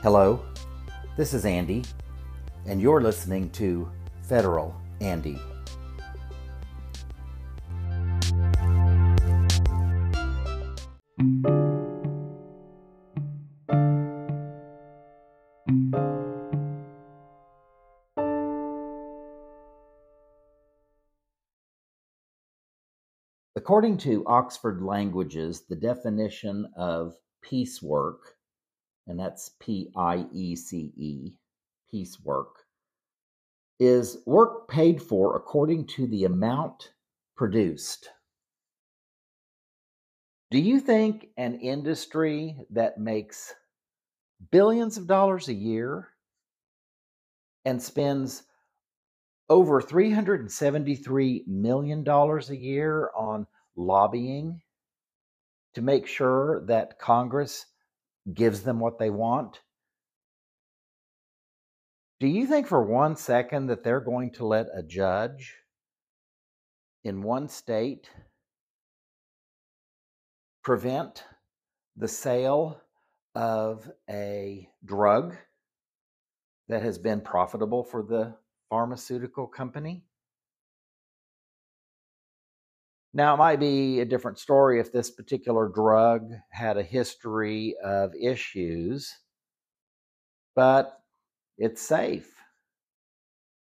[0.00, 0.40] Hello,
[1.16, 1.82] this is Andy,
[2.66, 3.90] and you're listening to
[4.22, 5.40] Federal Andy.
[23.56, 28.37] According to Oxford Languages, the definition of piecework,
[29.08, 31.32] and that's P I E C E,
[31.90, 32.64] piecework,
[33.80, 36.92] is work paid for according to the amount
[37.36, 38.10] produced.
[40.50, 43.54] Do you think an industry that makes
[44.50, 46.08] billions of dollars a year
[47.64, 48.44] and spends
[49.50, 54.60] over $373 million a year on lobbying
[55.74, 57.66] to make sure that Congress
[58.34, 59.60] gives them what they want?
[62.20, 65.54] Do you think for one second that they're going to let a judge
[67.04, 68.10] in one state
[70.64, 71.24] prevent
[71.96, 72.80] the sale
[73.34, 75.36] of a drug
[76.68, 78.34] that has been profitable for the
[78.68, 80.04] pharmaceutical company?
[83.18, 88.14] Now, it might be a different story if this particular drug had a history of
[88.14, 89.12] issues,
[90.54, 91.00] but
[91.56, 92.32] it's safe.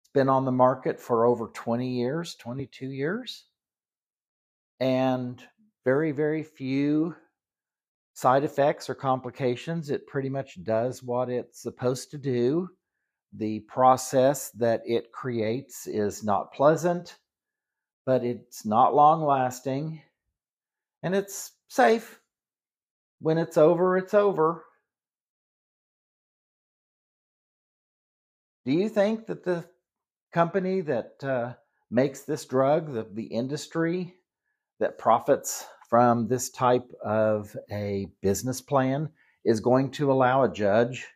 [0.00, 3.46] It's been on the market for over 20 years, 22 years,
[4.78, 5.42] and
[5.84, 7.16] very, very few
[8.14, 9.90] side effects or complications.
[9.90, 12.68] It pretty much does what it's supposed to do.
[13.32, 17.16] The process that it creates is not pleasant
[18.04, 20.02] but it's not long lasting
[21.02, 22.20] and it's safe.
[23.20, 24.64] When it's over, it's over.
[28.64, 29.64] Do you think that the
[30.32, 31.54] company that uh,
[31.90, 34.14] makes this drug, the, the industry
[34.80, 39.10] that profits from this type of a business plan,
[39.44, 41.06] is going to allow a judge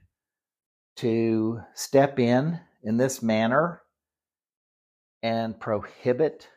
[0.96, 3.82] to step in in this manner
[5.22, 6.48] and prohibit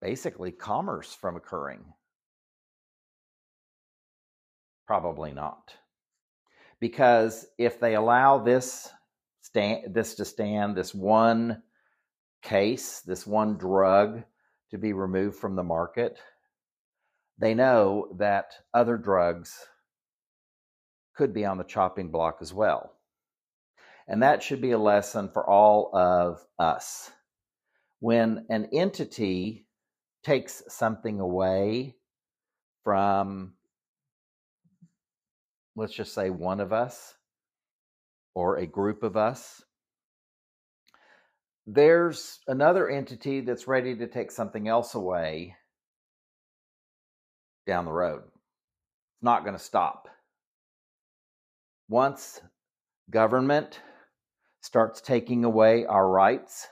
[0.00, 1.84] basically commerce from occurring?
[4.86, 5.74] Probably not.
[6.80, 8.88] Because if they allow this
[9.40, 11.62] stand, this to stand, this one
[12.42, 14.22] case, this one drug
[14.70, 16.18] to be removed from the market,
[17.38, 19.58] they know that other drugs
[21.14, 22.92] could be on the chopping block as well.
[24.08, 27.10] And that should be a lesson for all of us.
[27.98, 29.65] When an entity
[30.26, 31.94] takes something away
[32.82, 33.52] from,
[35.76, 37.14] let's just say, one of us
[38.34, 39.62] or a group of us,
[41.64, 45.54] there's another entity that's ready to take something else away
[47.64, 48.22] down the road.
[48.24, 50.08] It's not going to stop.
[51.88, 52.40] Once
[53.10, 53.80] government
[54.60, 56.66] starts taking away our rights,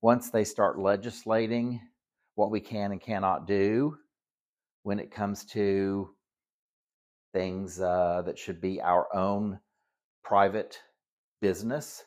[0.00, 1.82] once they start legislating
[2.36, 3.96] what we can and cannot do
[4.84, 6.10] when it comes to
[7.32, 9.58] things uh, that should be our own
[10.22, 10.78] private
[11.40, 12.04] business,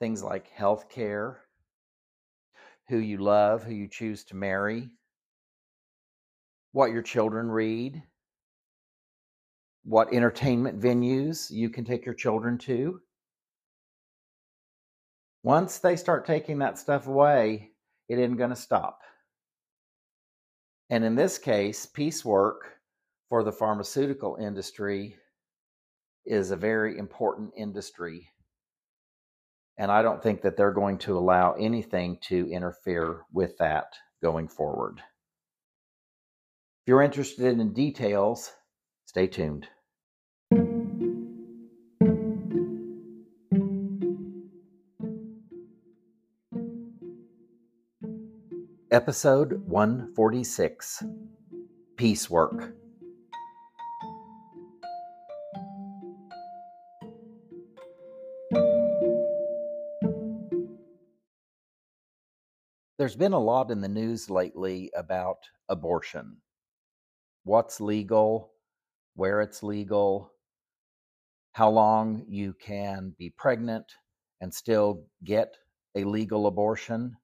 [0.00, 1.40] things like health care,
[2.88, 4.90] who you love, who you choose to marry,
[6.72, 8.02] what your children read,
[9.84, 13.00] what entertainment venues you can take your children to.
[15.42, 17.70] Once they start taking that stuff away,
[18.08, 19.00] it isn't going to stop.
[20.90, 22.74] And in this case, piecework
[23.28, 25.16] for the pharmaceutical industry
[26.26, 28.30] is a very important industry.
[29.76, 34.48] And I don't think that they're going to allow anything to interfere with that going
[34.48, 34.98] forward.
[34.98, 38.52] If you're interested in details,
[39.06, 39.66] stay tuned.
[48.94, 51.02] Episode 146
[51.96, 52.76] Piecework.
[62.96, 65.38] There's been a lot in the news lately about
[65.68, 66.36] abortion.
[67.42, 68.52] What's legal,
[69.16, 70.30] where it's legal,
[71.50, 73.92] how long you can be pregnant
[74.40, 75.56] and still get
[75.96, 77.16] a legal abortion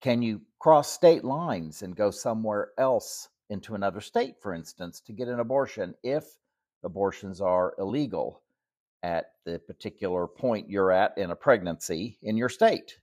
[0.00, 5.12] can you cross state lines and go somewhere else into another state, for instance, to
[5.12, 6.24] get an abortion if
[6.84, 8.42] abortions are illegal
[9.02, 12.98] at the particular point you're at in a pregnancy in your state.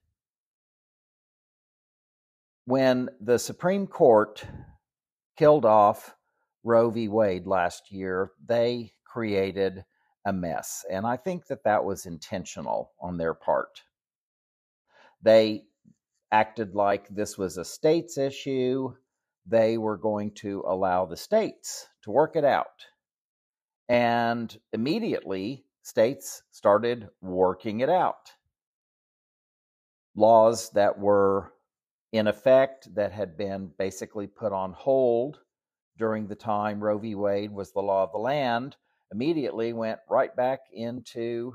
[2.65, 4.43] When the Supreme Court
[5.37, 6.15] killed off
[6.63, 7.07] Roe v.
[7.07, 9.85] Wade last year, they created
[10.25, 10.83] a mess.
[10.89, 13.83] And I think that that was intentional on their part.
[15.21, 15.65] They
[16.35, 18.93] acted like this was a state's issue.
[19.45, 22.87] They were going to allow the states to work it out.
[23.87, 28.33] And immediately, states started working it out.
[30.13, 31.53] Laws that were
[32.11, 35.39] in effect that had been basically put on hold
[35.97, 37.15] during the time Roe v.
[37.15, 38.75] Wade was the law of the land
[39.09, 41.53] immediately went right back into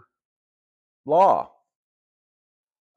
[1.05, 1.51] law.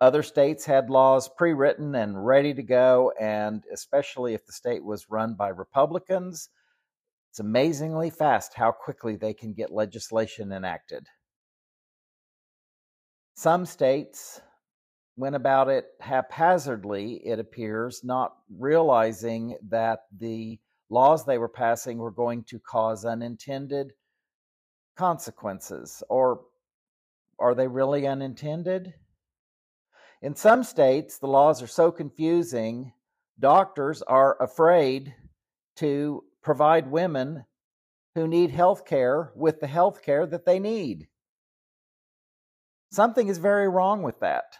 [0.01, 4.83] Other states had laws pre written and ready to go, and especially if the state
[4.83, 6.49] was run by Republicans,
[7.31, 11.07] it's amazingly fast how quickly they can get legislation enacted.
[13.35, 14.41] Some states
[15.15, 20.59] went about it haphazardly, it appears, not realizing that the
[20.89, 23.93] laws they were passing were going to cause unintended
[24.95, 26.03] consequences.
[26.09, 26.41] Or
[27.39, 28.93] are they really unintended?
[30.23, 32.93] In some states, the laws are so confusing,
[33.41, 35.13] doctors are afraid
[35.75, 37.43] to provide women
[38.15, 41.09] who need health care with the health care that they need.
[42.89, 44.55] Something is very wrong with that.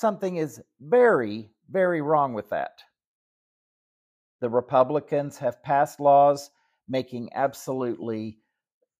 [0.00, 2.82] Something is very, very wrong with that.
[4.40, 6.50] The Republicans have passed laws
[6.88, 8.40] making absolutely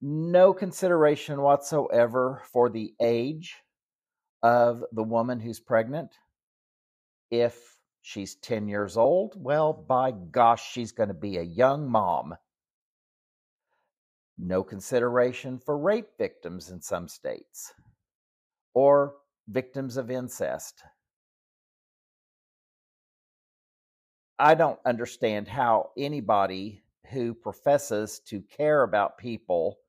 [0.01, 3.57] no consideration whatsoever for the age
[4.47, 6.15] of the woman who's pregnant.
[7.33, 7.59] If
[8.01, 12.37] she's 10 years old, well, by gosh, she's going to be a young mom.
[14.39, 17.73] No consideration for rape victims in some states
[18.73, 19.15] or
[19.49, 20.81] victims of incest.
[24.39, 29.81] I don't understand how anybody who professes to care about people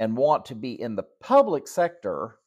[0.00, 2.40] and want to be in the public sector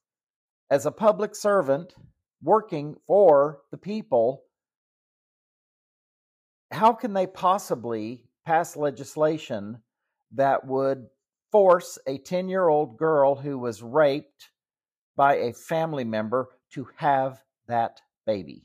[0.69, 1.94] as a public servant
[2.42, 4.44] working for the people,
[6.71, 9.80] how can they possibly pass legislation
[10.31, 11.07] that would
[11.51, 14.50] force a 10 year old girl who was raped
[15.16, 18.63] by a family member to have that baby.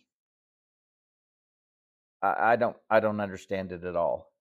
[2.23, 4.33] I, don't I don't understand it at all.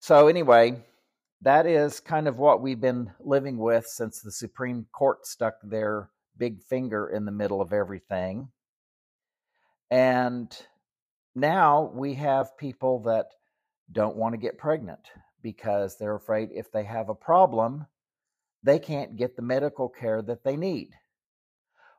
[0.00, 0.82] So anyway,
[1.42, 6.10] that is kind of what we've been living with since the Supreme Court stuck their
[6.38, 8.48] big finger in the middle of everything.
[9.90, 10.56] And
[11.34, 13.26] now we have people that
[13.92, 15.00] don't want to get pregnant
[15.42, 17.86] because they're afraid if they have a problem,
[18.62, 20.90] they can't get the medical care that they need.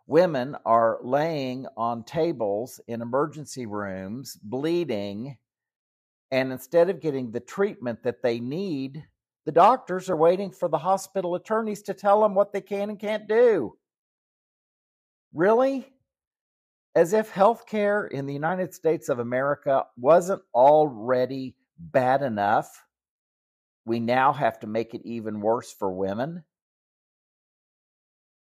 [0.07, 5.37] Women are laying on tables in emergency rooms, bleeding,
[6.31, 9.05] and instead of getting the treatment that they need,
[9.47, 12.99] the doctors are waiting for the hospital attorneys to tell them what they can and
[12.99, 13.75] can't do.
[15.33, 15.91] Really?
[16.93, 22.83] As if healthcare in the United States of America wasn't already bad enough
[23.87, 26.43] we now have to make it even worse for women.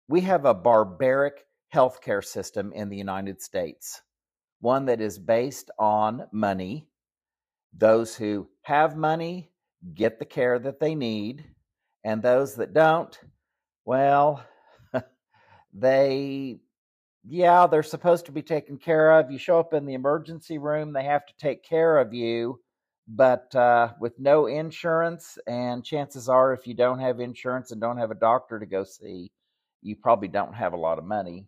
[0.08, 4.00] We have a barbaric healthcare system in the United States,
[4.60, 6.88] one that is based on money.
[7.76, 9.50] Those who have money
[9.94, 11.44] get the care that they need,
[12.04, 13.18] and those that don't,
[13.84, 14.44] well,
[15.74, 16.58] they,
[17.28, 19.30] yeah, they're supposed to be taken care of.
[19.30, 22.60] You show up in the emergency room, they have to take care of you
[23.08, 27.98] but uh, with no insurance, and chances are, if you don't have insurance and don't
[27.98, 29.30] have a doctor to go see,
[29.82, 31.46] you probably don't have a lot of money.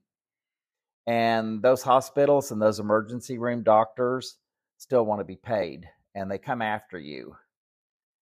[1.07, 4.37] And those hospitals and those emergency room doctors
[4.77, 7.35] still want to be paid, and they come after you.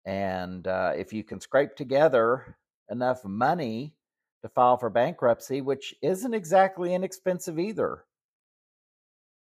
[0.04, 2.56] And uh, if you can scrape together
[2.90, 3.94] enough money
[4.42, 8.04] to file for bankruptcy, which isn't exactly inexpensive either,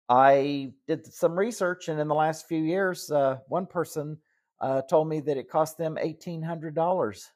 [0.08, 4.18] I did some research, and in the last few years, uh, one person
[4.60, 7.26] uh, told me that it cost them $1,800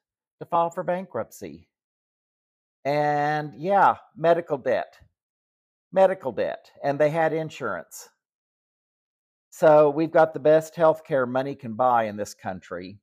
[0.40, 1.68] to file for bankruptcy.
[2.84, 4.98] And yeah, medical debt,
[5.92, 8.08] medical debt, and they had insurance.
[9.50, 12.98] So we've got the best health care money can buy in this country.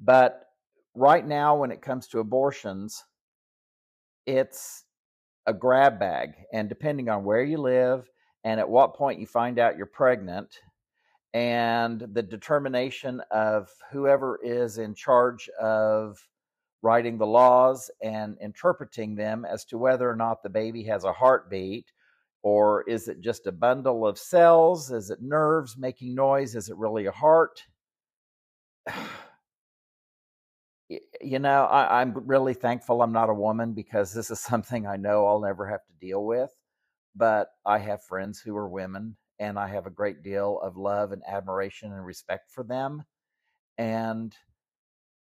[0.00, 0.46] But
[0.94, 3.04] right now, when it comes to abortions,
[4.26, 4.84] it's
[5.46, 6.34] a grab bag.
[6.52, 8.08] And depending on where you live
[8.44, 10.60] and at what point you find out you're pregnant
[11.34, 16.18] and the determination of whoever is in charge of
[16.82, 21.12] writing the laws and interpreting them as to whether or not the baby has a
[21.12, 21.90] heartbeat
[22.42, 26.76] or is it just a bundle of cells is it nerves making noise is it
[26.76, 27.62] really a heart
[31.20, 34.96] you know I, am really thankful i'm not a woman because this is something i
[34.96, 36.50] know i'll never have to deal with
[37.14, 41.10] but i have friends who are women and I have a great deal of love
[41.10, 43.02] and admiration and respect for them.
[43.76, 44.32] And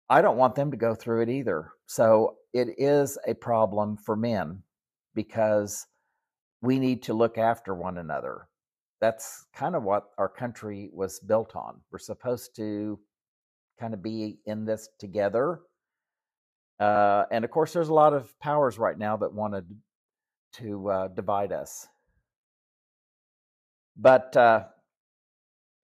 [0.10, 1.72] I don't want them to go through it either.
[1.88, 4.64] So it is a problem for men
[5.14, 5.86] because
[6.62, 8.48] we need to look after one another.
[9.02, 11.82] That's kind of what our country was built on.
[11.92, 12.98] We're supposed to
[13.80, 15.60] kind of be in this together.
[16.80, 19.66] Uh, and of course, there's a lot of powers right now that wanted
[20.54, 21.88] to uh, divide us.
[23.96, 24.66] But uh,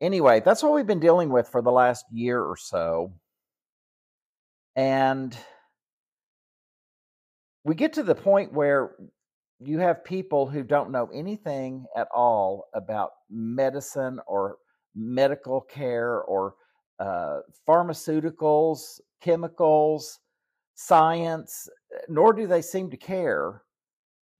[0.01, 3.13] anyway, that's what we've been dealing with for the last year or so.
[4.75, 5.35] And
[7.63, 8.91] we get to the point where
[9.59, 14.57] you have people who don't know anything at all about medicine or
[14.95, 16.55] medical care or
[16.99, 20.19] uh, pharmaceuticals, chemicals,
[20.75, 21.69] science,
[22.07, 23.63] nor do they seem to care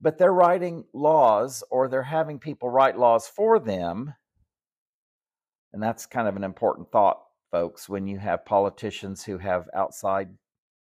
[0.04, 4.14] but they're writing laws or they're having people write laws for them.
[5.72, 10.28] And that's kind of an important thought, folks, when you have politicians who have outside,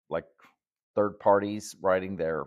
[0.08, 0.24] like
[0.96, 2.46] third parties writing their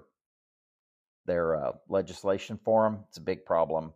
[1.27, 2.99] their uh, legislation for them.
[3.09, 3.93] It's a big problem.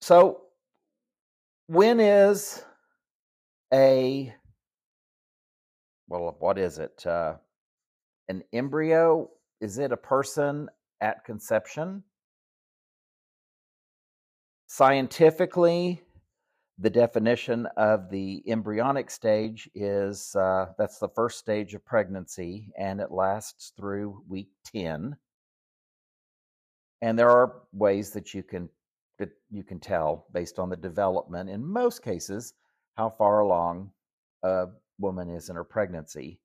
[0.00, 0.42] So,
[1.66, 2.64] when is
[3.72, 4.34] a
[6.08, 7.04] well, what is it?
[7.06, 7.34] Uh,
[8.28, 10.68] an embryo is it a person
[11.00, 12.02] at conception?
[14.66, 16.02] Scientifically,
[16.78, 23.00] the definition of the embryonic stage is uh, that's the first stage of pregnancy and
[23.00, 25.16] it lasts through week 10
[27.02, 28.68] and there are ways that you can
[29.18, 32.54] that you can tell based on the development in most cases
[32.98, 33.90] how far along
[34.42, 34.66] a
[34.98, 36.38] woman is in her pregnancy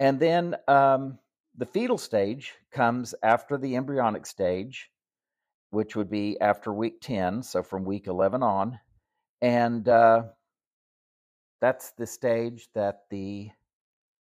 [0.00, 1.18] and then um,
[1.56, 4.90] the fetal stage comes after the embryonic stage,
[5.70, 8.78] which would be after week 10, so from week 11 on.
[9.42, 10.22] And uh,
[11.60, 13.50] that's the stage that the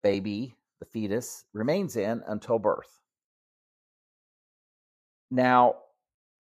[0.03, 2.99] baby, the fetus, remains in until birth.
[5.29, 5.75] Now,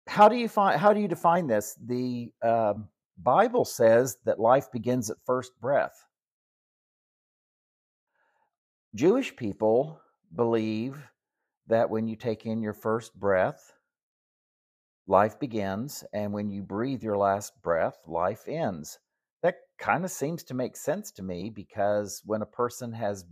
[0.07, 1.77] how do you find how do you define this?
[1.85, 2.89] The um,
[3.23, 6.07] Bible says that life begins at first breath.
[8.95, 10.01] Jewish people
[10.35, 10.97] believe
[11.67, 13.73] that when you take in your first breath,
[15.07, 18.99] life begins, and when you breathe your last breath, life ends.
[19.43, 23.25] That kind of seems to make sense to me because when a person has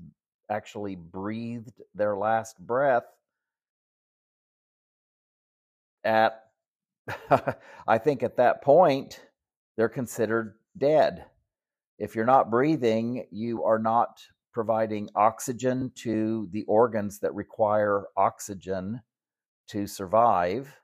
[0.51, 3.05] actually breathed their last breath
[6.05, 6.45] at
[7.89, 9.21] I think at that point
[9.79, 11.25] they're considered dead.
[12.01, 14.21] If you're not breathing, you are not
[14.53, 19.01] providing oxygen to the organs that require oxygen
[19.69, 20.75] to survive.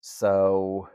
[0.00, 0.88] So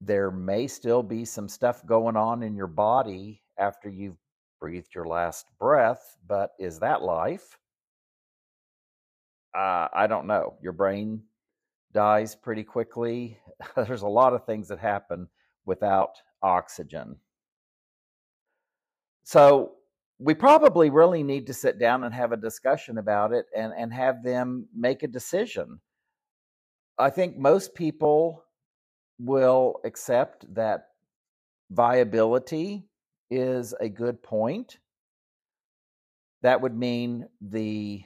[0.00, 4.16] there may still be some stuff going on in your body after you've
[4.62, 7.58] breathed your last breath, but is that life?
[9.54, 10.54] Uh, I don't know.
[10.62, 11.22] Your brain
[11.92, 13.36] dies pretty quickly.
[13.76, 15.28] There's a lot of things that happen
[15.70, 17.14] without oxygen.
[19.22, 19.74] So
[20.18, 23.92] we probably really need to sit down and have a discussion about it and, and
[23.92, 25.80] have them make a decision.
[26.98, 28.42] I think most people
[29.20, 30.88] will accept that
[31.70, 32.88] viability
[33.30, 34.78] is a good point.
[36.42, 38.02] That would mean the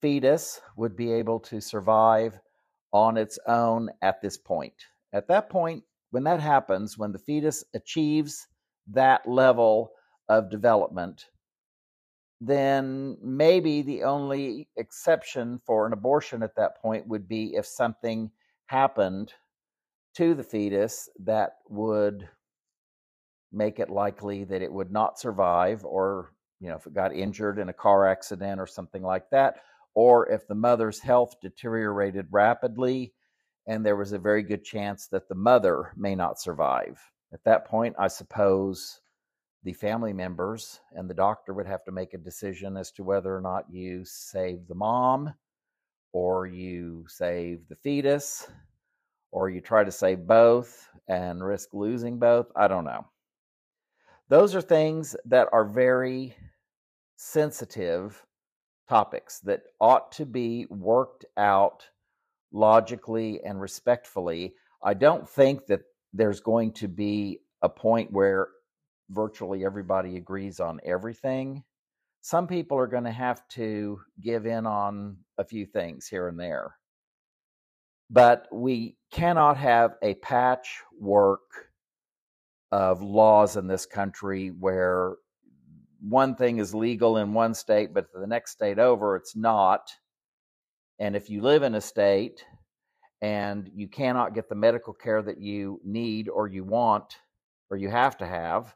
[0.00, 2.40] fetus would be able to survive
[2.92, 4.74] on its own at this point.
[5.12, 8.46] At that point, when that happens, when the fetus achieves
[8.86, 9.92] that level
[10.28, 11.26] of development,
[12.40, 18.30] then maybe the only exception for an abortion at that point would be if something
[18.66, 19.32] happened
[20.14, 22.28] to the fetus that would
[23.50, 27.58] make it likely that it would not survive or you know if it got injured
[27.58, 29.56] in a car accident or something like that
[29.94, 33.12] or if the mother's health deteriorated rapidly
[33.66, 37.00] and there was a very good chance that the mother may not survive
[37.32, 39.00] at that point i suppose
[39.64, 43.34] the family members and the doctor would have to make a decision as to whether
[43.34, 45.32] or not you save the mom
[46.12, 48.48] or you save the fetus
[49.30, 52.46] or you try to save both and risk losing both.
[52.54, 53.06] I don't know.
[54.28, 56.36] Those are things that are very
[57.16, 58.24] sensitive
[58.88, 61.86] topics that ought to be worked out
[62.52, 64.54] logically and respectfully.
[64.82, 65.82] I don't think that
[66.12, 68.48] there's going to be a point where
[69.10, 71.64] virtually everybody agrees on everything.
[72.20, 76.38] Some people are going to have to give in on a few things here and
[76.38, 76.76] there.
[78.10, 81.40] But we cannot have a patchwork
[82.70, 85.16] of laws in this country where
[86.00, 89.90] one thing is legal in one state, but the next state over, it's not.
[91.02, 92.44] And if you live in a state
[93.22, 97.16] and you cannot get the medical care that you need or you want
[97.70, 98.72] or you have to have,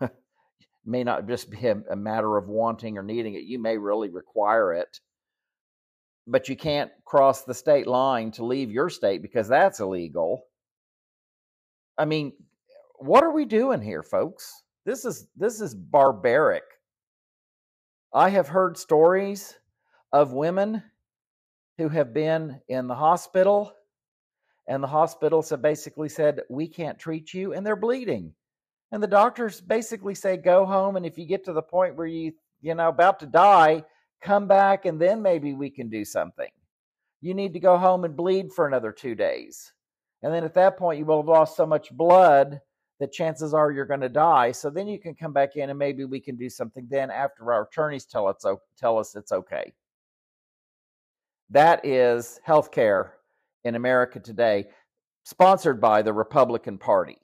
[0.00, 0.10] it
[0.86, 3.42] may not just be a, a matter of wanting or needing it.
[3.42, 5.00] You may really require it,
[6.26, 10.40] but you can't cross the state line to leave your state because that's illegal.
[11.98, 12.32] I mean,
[13.00, 14.50] what are we doing here, folks?
[14.86, 16.64] This is this is barbaric.
[18.14, 19.58] I have heard stories
[20.10, 20.84] of women
[21.80, 23.72] who have been in the hospital,
[24.66, 28.34] and the hospitals have basically said, We can't treat you, and they're bleeding.
[28.92, 32.06] And the doctors basically say, Go home, and if you get to the point where
[32.06, 33.82] you, you know, about to die,
[34.20, 36.50] come back, and then maybe we can do something.
[37.22, 39.72] You need to go home and bleed for another two days.
[40.22, 42.60] And then at that point, you will have lost so much blood
[42.98, 44.52] that chances are you're going to die.
[44.52, 47.50] So then you can come back in and maybe we can do something then after
[47.54, 48.44] our attorneys tell us,
[48.78, 49.72] tell us it's okay.
[51.50, 53.10] That is healthcare
[53.64, 54.66] in America today,
[55.24, 57.18] sponsored by the Republican Party.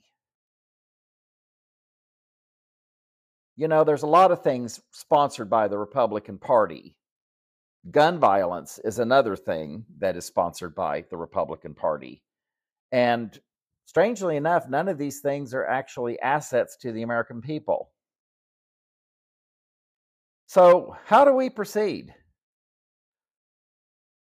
[3.56, 6.96] You know, there's a lot of things sponsored by the Republican Party.
[7.90, 12.22] Gun violence is another thing that is sponsored by the Republican Party.
[12.90, 13.38] And
[13.86, 17.92] strangely enough, none of these things are actually assets to the American people.
[20.48, 22.12] So, how do we proceed?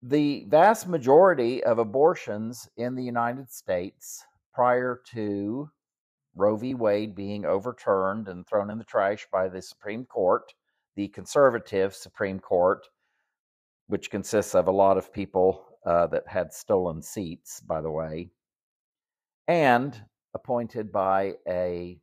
[0.09, 5.69] The vast majority of abortions in the United States prior to
[6.37, 6.75] Roe v.
[6.75, 10.53] Wade being overturned and thrown in the trash by the Supreme Court,
[10.95, 12.87] the conservative Supreme Court,
[13.89, 18.31] which consists of a lot of people uh, that had stolen seats, by the way,
[19.49, 20.01] and
[20.35, 21.99] appointed by a,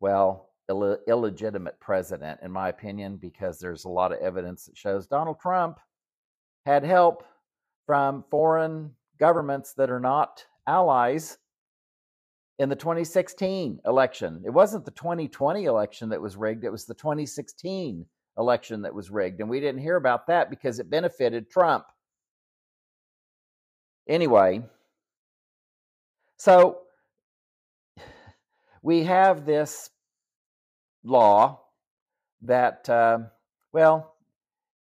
[0.00, 5.06] well, Ill- illegitimate president, in my opinion, because there's a lot of evidence that shows
[5.06, 5.80] Donald Trump
[6.68, 7.24] had help
[7.86, 11.38] from foreign governments that are not allies
[12.58, 14.42] in the 2016 election.
[14.44, 18.04] It wasn't the 2020 election that was rigged, it was the 2016
[18.36, 19.40] election that was rigged.
[19.40, 21.86] And we didn't hear about that because it benefited Trump.
[24.06, 24.62] Anyway,
[26.36, 26.80] so
[28.82, 29.88] we have this
[31.02, 31.62] law
[32.42, 33.20] that, uh,
[33.72, 34.17] well,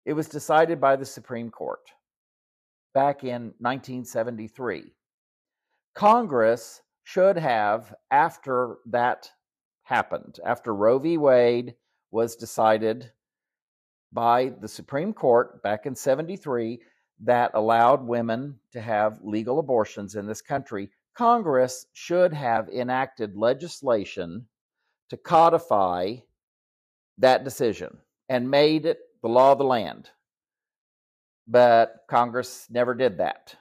[0.05, 1.91] it was decided by the Supreme Court
[2.93, 4.93] back in 1973.
[5.95, 9.31] Congress should have, after that
[9.85, 11.19] happened, after Roe v.
[11.19, 11.75] Wade
[12.11, 13.11] was decided
[14.13, 16.81] by the Supreme Court back in 73
[17.21, 24.47] that allowed women to have legal abortions in this country, Congress should have enacted legislation
[25.11, 26.15] to codify
[27.19, 30.11] that decision and made it the law of the land.
[31.49, 33.57] But Congress never did that.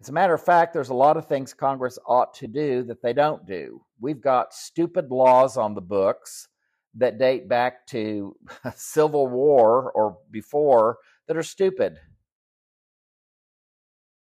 [0.00, 3.02] As a matter of fact, there's a lot of things Congress ought to do that
[3.02, 3.82] they don't do.
[4.00, 6.48] We've got stupid laws on the books
[6.94, 8.34] that date back to
[8.74, 11.98] Civil War or before that are stupid.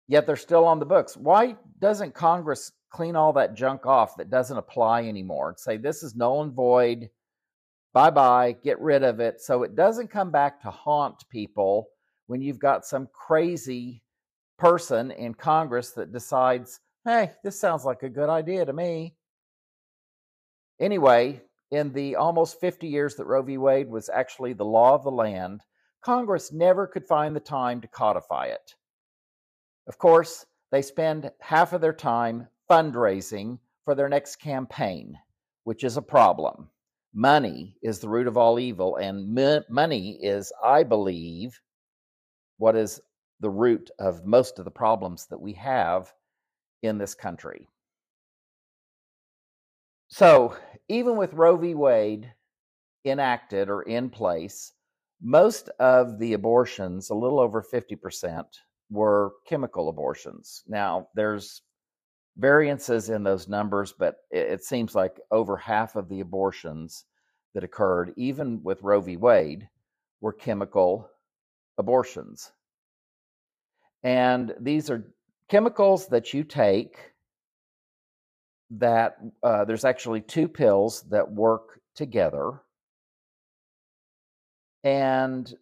[0.08, 1.18] Yet they're still on the books.
[1.18, 6.04] Why doesn't Congress clean all that junk off that doesn't apply anymore and say this
[6.04, 7.10] is null and void?
[7.94, 9.40] Bye bye, get rid of it.
[9.40, 11.88] So it doesn't come back to haunt people
[12.28, 14.02] when you've got some crazy
[14.58, 19.16] person in Congress that decides, hey, this sounds like a good idea to me.
[20.80, 23.58] Anyway, in the almost 50 years that Roe v.
[23.58, 25.62] Wade was actually the law of the land,
[26.02, 28.76] Congress never could find the time to codify it.
[29.88, 35.18] Of course, they spend half of their time fundraising for their next campaign,
[35.64, 36.70] which is a problem
[37.14, 39.34] money is the root of all evil, and
[39.70, 41.60] money is, I believe,
[42.58, 43.00] what is
[43.40, 46.14] the root of most of the problems that we have
[46.82, 47.68] in this country.
[50.08, 50.56] So,
[50.90, 51.76] even with Roe v.
[51.76, 52.32] Wade
[53.06, 54.74] enacted or in place,
[55.22, 58.44] most of the abortions, a little over 50%,
[58.92, 60.64] were chemical abortions.
[60.68, 61.64] Now, there's
[62.38, 67.06] variances in those numbers, but it, it seems like over half of the abortions
[67.54, 69.18] that occurred, even with Roe v.
[69.18, 69.68] Wade,
[70.22, 71.10] were chemical
[71.78, 72.52] abortions.
[74.04, 75.14] And these are
[75.50, 77.14] chemicals that you take
[78.72, 82.62] that uh, there's actually two pills that work together
[84.84, 85.54] and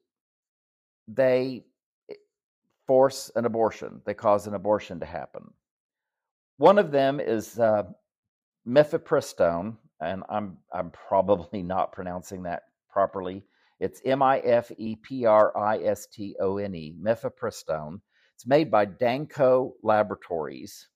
[1.08, 1.64] they
[2.10, 2.14] eh,
[2.88, 5.44] force an abortion they cause an abortion to happen
[6.62, 7.84] one of them is uh,
[8.68, 13.44] mifepristone and i'm i'm probably not pronouncing that properly
[13.80, 18.00] it's m-i-f-e-p-r-i-s-t-o-n-e mifepristone
[18.36, 20.88] it's made by danco laboratories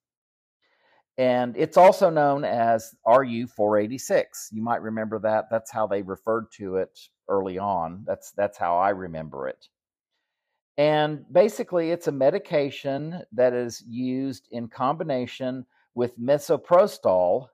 [1.17, 4.25] and it's also known as RU486.
[4.51, 5.45] You might remember that.
[5.49, 6.99] That's how they referred to it
[7.29, 8.03] early on.
[8.05, 9.65] That's that's how I remember it.
[10.77, 17.47] And basically, it's a medication that is used in combination with misoprostol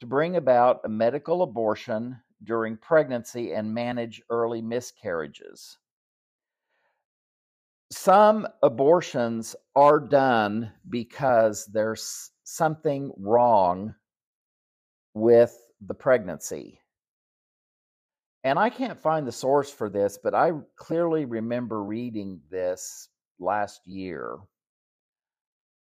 [0.00, 5.78] to bring about a medical abortion during pregnancy and manage early miscarriages.
[7.92, 13.94] Some abortions are done because there's something wrong
[15.14, 16.80] with the pregnancy.
[18.46, 23.08] And I can't find the source for this, but I clearly remember reading this
[23.40, 24.36] last year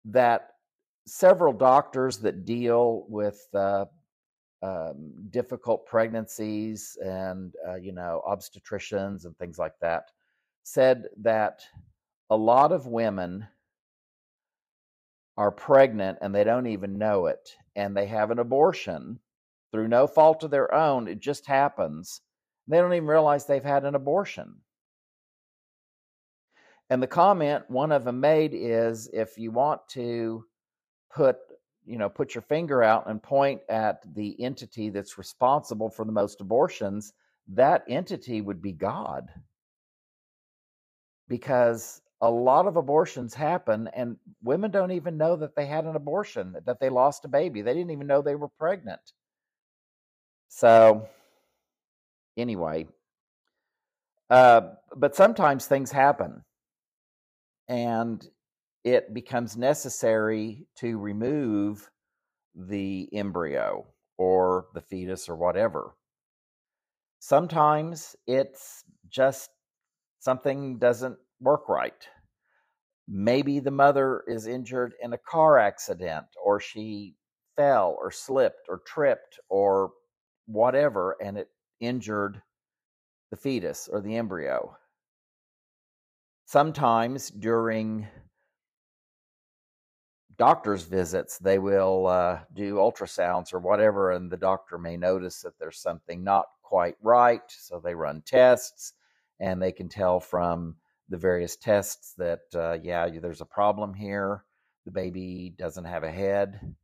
[0.07, 0.53] that
[1.07, 3.85] several doctors that deal with uh,
[4.62, 10.05] um, difficult pregnancies and, uh, you know, obstetricians and things like that
[10.62, 11.61] said that
[12.31, 13.46] a lot of women
[15.37, 17.46] are pregnant and they don't even know it
[17.77, 19.18] and they have an abortion
[19.70, 22.22] through no fault of their own it just happens
[22.68, 24.55] they don't even realize they've had an abortion.
[26.90, 30.44] And the comment one of them made is if you want to
[31.14, 31.37] put
[31.87, 36.12] you know put your finger out and point at the entity that's responsible for the
[36.12, 37.12] most abortions
[37.48, 39.29] that entity would be god.
[41.29, 45.96] Because a lot of abortions happen and women don't even know that they had an
[45.96, 47.61] abortion that they lost a baby.
[47.61, 49.12] They didn't even know they were pregnant.
[50.48, 51.07] So
[52.37, 52.87] anyway
[54.31, 54.62] uh,
[54.97, 56.42] but sometimes things happen
[57.68, 58.27] and
[58.85, 61.90] it becomes necessary to remove
[62.55, 63.87] the embryo
[64.18, 65.94] or the fetus or whatever.
[67.18, 69.51] Sometimes it's just
[70.20, 72.09] something doesn't work right.
[73.09, 77.14] Maybe the mother is injured in a car accident or she
[77.57, 79.92] fell or slipped or tripped or
[80.47, 81.49] whatever and it
[81.87, 82.42] injured
[83.31, 84.77] the fetus or the embryo.
[86.47, 88.07] Sometimes during
[90.37, 95.59] doctor's visits, they will uh, do ultrasounds or whatever, and the doctor may notice that
[95.59, 97.42] there's something not quite right.
[97.49, 98.94] So they run tests
[99.40, 100.77] and they can tell from
[101.09, 104.44] the various tests that uh, yeah there's a problem here
[104.85, 106.75] the baby doesn't have a head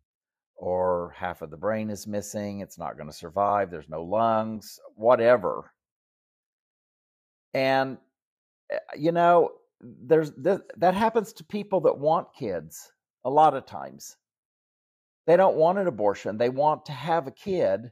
[0.61, 4.79] or half of the brain is missing it's not going to survive there's no lungs
[4.95, 5.73] whatever
[7.55, 7.99] and
[8.71, 12.93] eh, you know there's th- that happens to people that want kids
[13.25, 14.17] a lot of times
[15.27, 17.91] they don't want an abortion they want to have a kid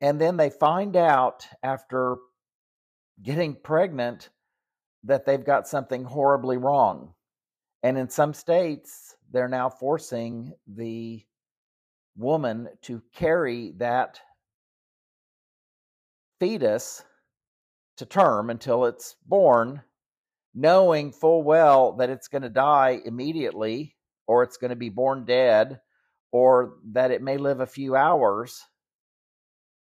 [0.00, 2.16] and then they find out after
[3.22, 4.30] getting pregnant
[5.04, 7.14] that they've got something horribly wrong.
[7.82, 11.22] And in some states, they're now forcing the
[12.16, 14.20] woman to carry that
[16.40, 17.04] fetus
[17.96, 19.82] to term until it's born,
[20.54, 23.96] knowing full well that it's going to die immediately,
[24.26, 25.80] or it's going to be born dead,
[26.32, 28.62] or that it may live a few hours.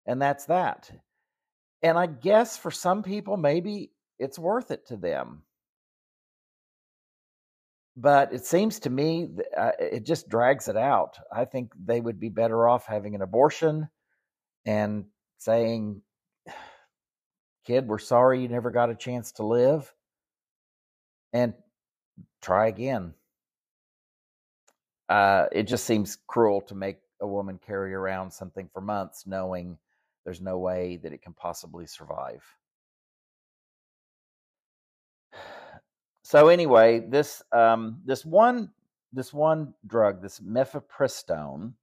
[0.05, 0.91] And that's that.
[1.83, 5.43] And I guess for some people, maybe it's worth it to them.
[7.99, 11.19] But it seems to me uh, it just drags it out.
[11.33, 13.89] I think they would be better off having an abortion
[14.65, 15.03] and
[15.37, 16.01] saying,
[17.65, 19.93] kid, we're sorry you never got a chance to live
[21.33, 21.53] and
[22.41, 23.15] try again.
[25.09, 29.77] Uh, it just seems cruel to make a woman carry around something for months knowing
[30.23, 32.43] there's no way that it can possibly survive.
[36.29, 38.69] So anyway, this um, this one
[39.11, 41.73] this one drug, this mifepristone,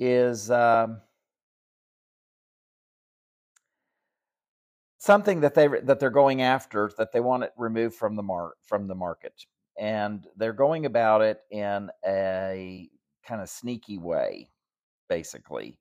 [0.00, 1.02] is um,
[4.98, 8.54] something that they that they're going after that they want it removed from the mar-
[8.64, 9.44] from the market.
[9.78, 12.90] and they're going about it in a
[13.24, 14.50] kind of sneaky way,
[15.08, 15.78] basically.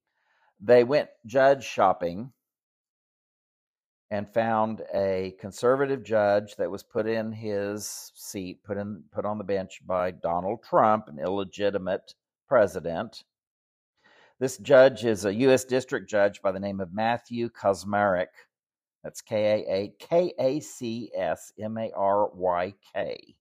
[0.60, 2.34] They went judge shopping
[4.12, 9.38] and found a conservative judge that was put in his seat, put in put on
[9.38, 12.14] the bench by Donald Trump, an illegitimate
[12.48, 13.24] president.
[14.40, 15.64] This judge is a U.S.
[15.64, 18.28] district judge by the name of Matthew Kacsmaryk.
[19.04, 23.36] That's K A A K A C S M A R Y K.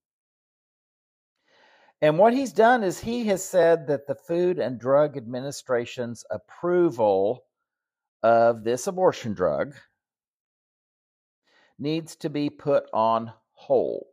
[2.00, 7.44] And what he's done is he has said that the Food and Drug Administration's approval
[8.22, 9.74] of this abortion drug
[11.78, 14.04] needs to be put on hold.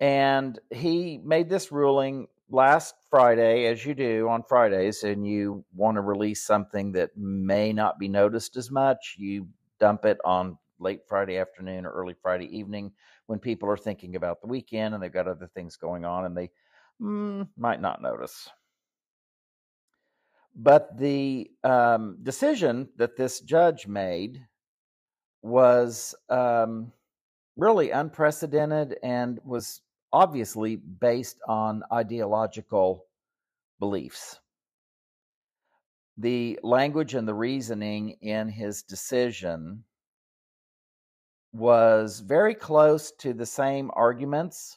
[0.00, 5.96] And he made this ruling last Friday, as you do on Fridays, and you want
[5.96, 11.00] to release something that may not be noticed as much, you dump it on late
[11.06, 12.92] Friday afternoon or early Friday evening
[13.26, 16.36] when people are thinking about the weekend and they've got other things going on and
[16.36, 16.50] they
[17.00, 18.48] mm, might not notice.
[20.62, 24.46] But the um, decision that this judge made
[25.40, 26.92] was um,
[27.56, 29.80] really unprecedented and was
[30.12, 33.06] obviously based on ideological
[33.78, 34.38] beliefs.
[36.18, 39.84] The language and the reasoning in his decision
[41.54, 44.76] was very close to the same arguments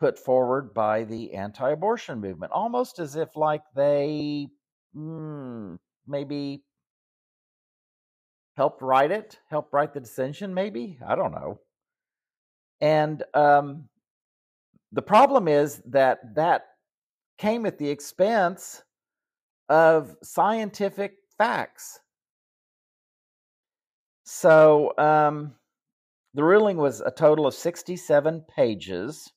[0.00, 4.48] put forward by the anti abortion movement, almost as if like they
[4.96, 6.62] mm, maybe
[8.56, 10.98] helped write it, helped write the decision, maybe.
[11.06, 11.60] I don't know.
[12.80, 13.88] And um,
[14.92, 16.66] the problem is that that
[17.38, 18.82] came at the expense
[19.68, 21.98] of scientific facts.
[24.24, 25.54] So um,
[26.34, 29.30] the ruling was a total of 67 pages,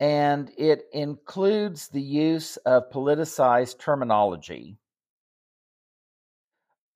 [0.00, 4.78] and it includes the use of politicized terminology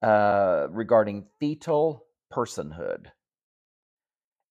[0.02, 3.06] uh, regarding fetal personhood.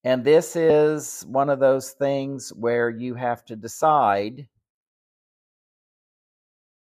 [0.04, 4.48] And this is one of those things where you have to decide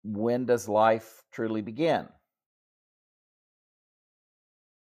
[0.04, 2.08] when does life truly begin?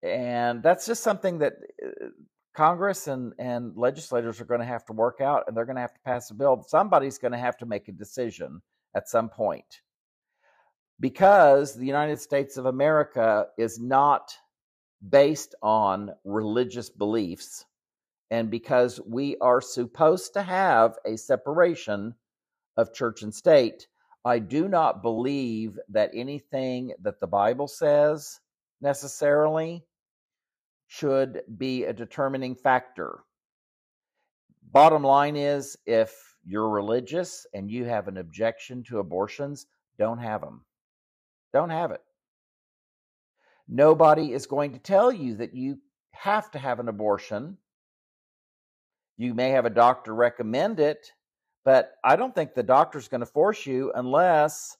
[0.02, 2.08] And that's just something that uh,
[2.54, 5.82] Congress and, and legislators are going to have to work out, and they're going to
[5.82, 6.64] have to pass a bill.
[6.66, 8.62] Somebody's going to have to make a decision
[8.94, 9.82] at some point
[11.00, 14.32] because the United States of America is not
[15.08, 17.64] based on religious beliefs
[18.30, 22.14] and because we are supposed to have a separation
[22.76, 23.86] of church and state,
[24.24, 28.40] I do not believe that anything that the Bible says
[28.80, 29.84] necessarily
[30.96, 33.20] should be a determining factor.
[34.72, 36.12] Bottom line is if
[36.44, 39.66] you're religious and you have an objection to abortions,
[39.98, 40.64] don't have them.
[41.52, 42.02] Don't have it.
[43.68, 45.78] Nobody is going to tell you that you
[46.12, 47.56] have to have an abortion
[49.16, 51.12] you may have a doctor recommend it,
[51.64, 54.76] but I don't think the doctor's going to force you unless,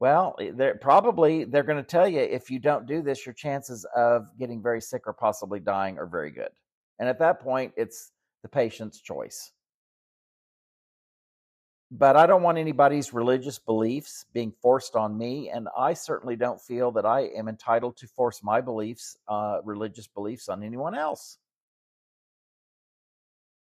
[0.00, 3.32] well, eh, they're probably they're going to tell you if you don't do this, your
[3.32, 6.50] chances of getting very sick or possibly dying are very good.
[6.98, 9.52] And at that point, it's the patient's choice.
[11.90, 16.60] But I don't want anybody's religious beliefs being forced on me, and I certainly don't
[16.60, 21.38] feel that I am entitled to force my beliefs, uh, religious beliefs, on anyone else.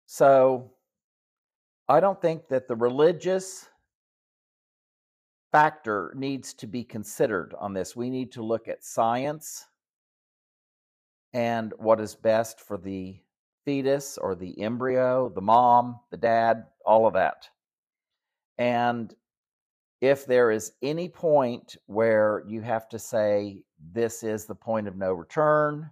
[0.08, 0.72] So
[1.88, 3.68] I don't think that the religious
[5.56, 7.96] factor needs to be considered on this.
[7.96, 9.66] We need to look at science
[11.32, 13.16] and what is best for the
[13.64, 17.48] fetus or the embryo, the mom, the dad, all of that.
[18.58, 19.16] And
[20.02, 23.64] if there is any point where you have to say,
[23.94, 25.90] this is the point of no return,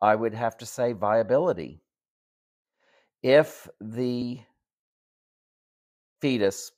[0.00, 1.80] I would have to say viability
[3.24, 4.38] if the
[6.20, 6.70] fetus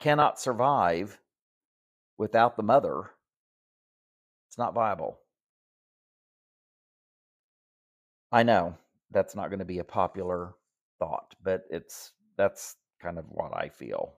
[0.00, 1.18] cannot survive
[2.18, 3.10] without the mother,
[4.48, 5.18] it's not viable.
[8.32, 8.76] I know
[9.10, 10.54] that's not going to be a popular
[10.98, 14.14] thought, but it's that's kind of what I feel.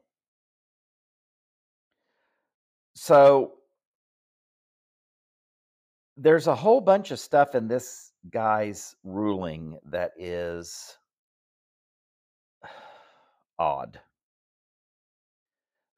[2.94, 3.52] So
[6.16, 10.96] there's a whole bunch of stuff in this guy's ruling that is
[13.58, 14.00] odd.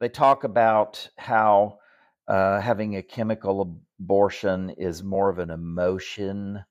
[0.01, 1.79] They talk about how
[2.27, 6.65] uh, having a chemical abortion is more of an emotion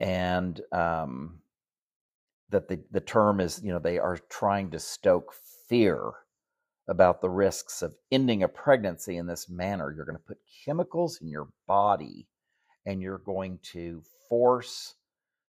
[0.00, 1.38] and um,
[2.50, 5.34] that the, the term is, you know, they are trying to stoke
[5.68, 6.12] fear
[6.88, 9.92] about the risks of ending a pregnancy in this manner.
[9.94, 12.26] You're going to put chemicals in your body
[12.86, 14.94] and you're going to force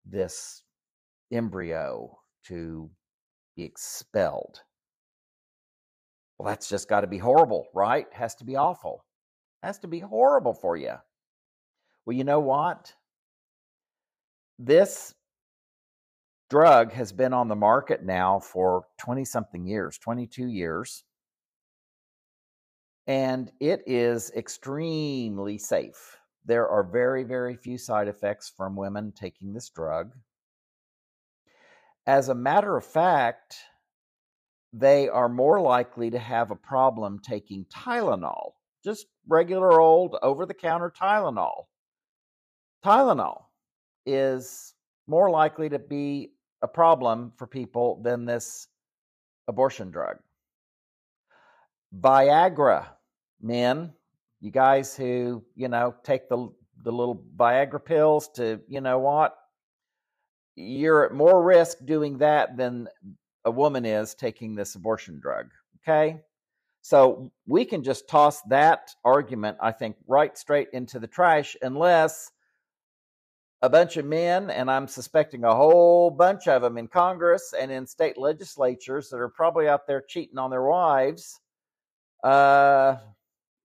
[0.05, 0.63] this
[1.31, 2.89] embryo to
[3.55, 4.61] be expelled.
[6.41, 8.07] Well, that's just got to be horrible, right?
[8.13, 9.05] Has to be awful.
[9.61, 10.95] Has to be horrible for you.
[12.03, 12.95] Well, you know what?
[14.57, 15.13] This
[16.49, 21.03] drug has been on the market now for 20 something years, 22 years.
[23.05, 26.17] And it is extremely safe.
[26.43, 30.13] There are very, very few side effects from women taking this drug.
[32.07, 33.57] As a matter of fact,
[34.73, 38.51] they are more likely to have a problem taking Tylenol,
[38.83, 41.65] just regular old over the counter Tylenol.
[42.83, 43.43] Tylenol
[44.05, 44.73] is
[45.07, 46.31] more likely to be
[46.61, 48.67] a problem for people than this
[49.47, 50.17] abortion drug.
[51.99, 52.87] Viagra,
[53.41, 53.91] men,
[54.39, 56.49] you guys who, you know, take the
[56.83, 59.37] the little Viagra pills to, you know what?
[60.55, 62.87] You're at more risk doing that than
[63.45, 65.47] a woman is taking this abortion drug.
[65.81, 66.21] Okay?
[66.81, 72.31] So we can just toss that argument, I think, right straight into the trash unless
[73.61, 77.71] a bunch of men, and I'm suspecting a whole bunch of them in Congress and
[77.71, 81.39] in state legislatures that are probably out there cheating on their wives,
[82.23, 82.95] uh,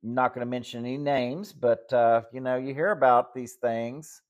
[0.05, 3.55] I'm not going to mention any names, but uh, you know, you hear about these
[3.55, 4.21] things.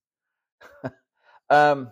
[1.50, 1.90] um,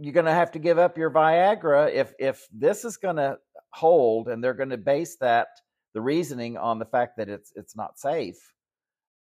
[0.00, 3.38] you're going to have to give up your Viagra if if this is going to
[3.70, 5.48] hold, and they're going to base that
[5.94, 8.36] the reasoning on the fact that it's it's not safe.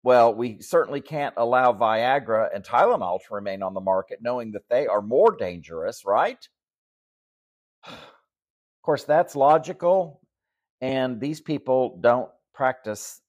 [0.03, 4.67] Well, we certainly can't allow Viagra and Tylenol to remain on the market, knowing that
[4.69, 6.47] they are more dangerous, right?
[8.79, 10.21] Of course, that's logical,
[10.81, 13.21] and these people don't practice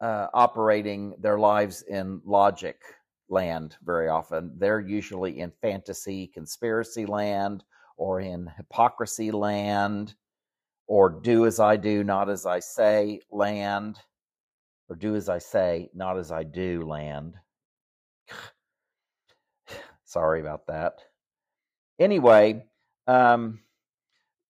[0.00, 2.76] uh, operating their lives in logic
[3.30, 4.52] land very often.
[4.56, 7.64] They're usually in fantasy, conspiracy land,
[7.96, 10.14] or in hypocrisy land,
[10.86, 13.98] or do as I do, not as I say land,
[14.88, 17.36] or do as I say, not as I do land.
[20.04, 21.00] Sorry about that.
[21.98, 22.64] Anyway,
[23.06, 23.60] um,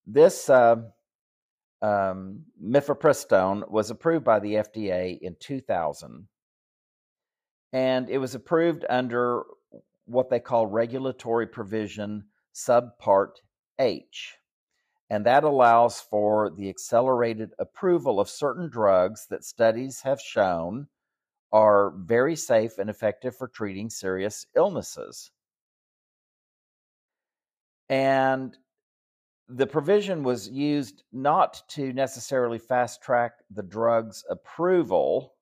[0.06, 0.48] this.
[0.48, 0.76] Uh,
[1.82, 6.26] um, mifepristone was approved by the FDA in 2000.
[7.72, 9.44] And it was approved under
[10.06, 13.37] what they call regulatory provision subpart
[13.78, 14.37] H.
[15.09, 20.87] And that allows for the accelerated approval of certain drugs that studies have shown
[21.52, 25.33] are very safe and effective for treating serious illnesses.
[27.88, 28.56] And
[29.48, 35.35] the provision was used not to necessarily fast track the drug's approval,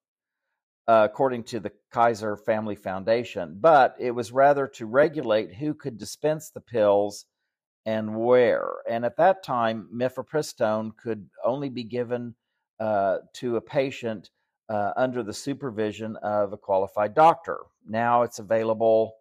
[0.89, 6.51] according to the Kaiser Family Foundation, but it was rather to regulate who could dispense
[6.51, 7.27] the pills
[7.85, 8.69] and where.
[8.89, 12.35] And at that time, mifepristone could only be given
[12.81, 14.31] uh, to a patient
[14.71, 17.59] uh, under the supervision of a qualified doctor.
[17.87, 19.15] Now it's available.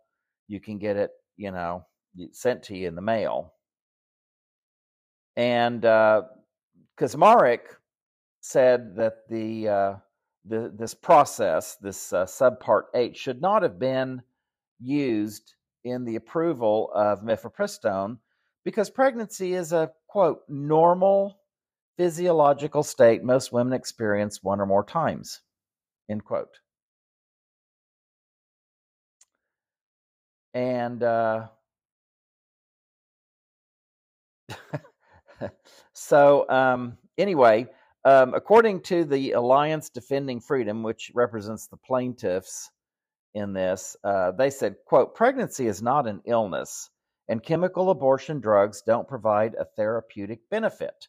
[0.47, 1.85] You can get it, you know,
[2.31, 3.53] sent to you in the mail.
[5.35, 6.23] And uh,
[6.97, 7.59] Kacsmaryk
[8.39, 9.95] said that the, uh,
[10.47, 14.21] the this process, this uh, subpart H, should not have been
[14.79, 18.17] used in the approval of mifepristone
[18.63, 21.39] because pregnancy is a quote normal
[21.97, 25.41] physiological state most women experience one or more times
[26.09, 26.59] end quote.
[30.53, 31.47] And uh,
[35.93, 37.67] so um, anyway,
[38.05, 42.69] um, according to the Alliance Defending Freedom, which represents the plaintiffs
[43.33, 46.89] in this, uh, they said, "quote Pregnancy is not an illness,
[47.27, 51.07] and chemical abortion drugs don't provide a therapeutic benefit.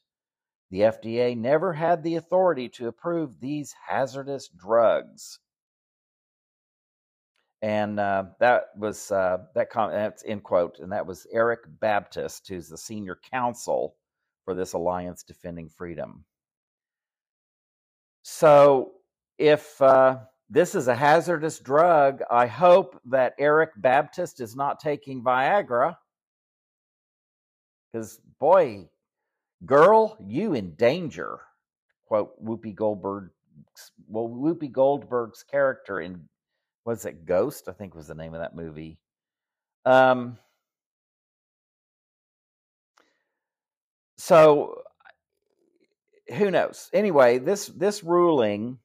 [0.71, 5.39] The FDA never had the authority to approve these hazardous drugs."
[7.63, 12.49] and uh, that was uh, that com- that's end quote, and that was Erik Baptist,
[12.49, 13.97] who's the senior counsel
[14.45, 16.25] for this alliance defending freedom.
[18.23, 18.93] So,
[19.39, 20.19] if uh,
[20.51, 25.97] this is a hazardous drug, I hope that Erik Baptist is not taking Viagra,
[27.93, 28.89] because boy,
[29.65, 31.41] girl, you in danger.
[32.07, 33.31] Quote Whoopi Goldberg.
[34.09, 36.27] Well, Whoopi Goldberg's character in
[36.85, 37.69] was it Ghost?
[37.69, 38.99] I think was the name of that movie.
[39.85, 40.39] Um,
[44.17, 44.83] so
[46.37, 46.91] who knows?
[46.93, 48.79] Anyway, this this ruling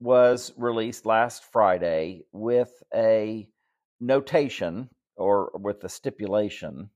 [0.00, 3.48] was released last Friday with a
[4.00, 6.90] notation or with a stipulation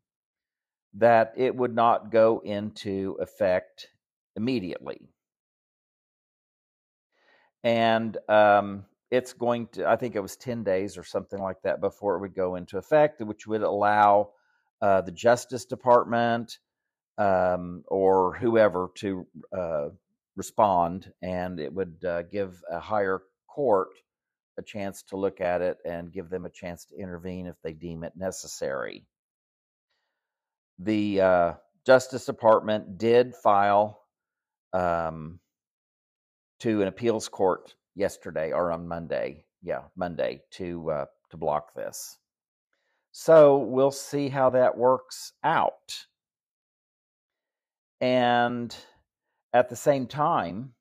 [0.95, 3.89] that it would not go into effect
[4.37, 5.09] immediately.
[7.65, 11.81] And um, it's going to, I think it was 10 days or something like that
[11.81, 14.31] before it would go into effect, which would allow
[14.81, 16.59] uh, the Justice Department
[17.19, 19.89] um, or whoever to uh,
[20.37, 23.91] respond, and it would uh, give a higher court
[24.59, 27.73] a chance to look at it and give them a chance to intervene if they
[27.73, 29.07] deem it necessary.
[30.79, 31.53] The uh,
[31.87, 34.01] Justice Department did file
[34.73, 35.39] um,
[36.61, 39.45] to an appeals court yesterday or on Monday.
[39.63, 42.19] Yeah, Monday to uh, to block this.
[43.13, 46.07] So we'll see how that works out.
[48.03, 48.77] And
[49.55, 50.75] at the same time,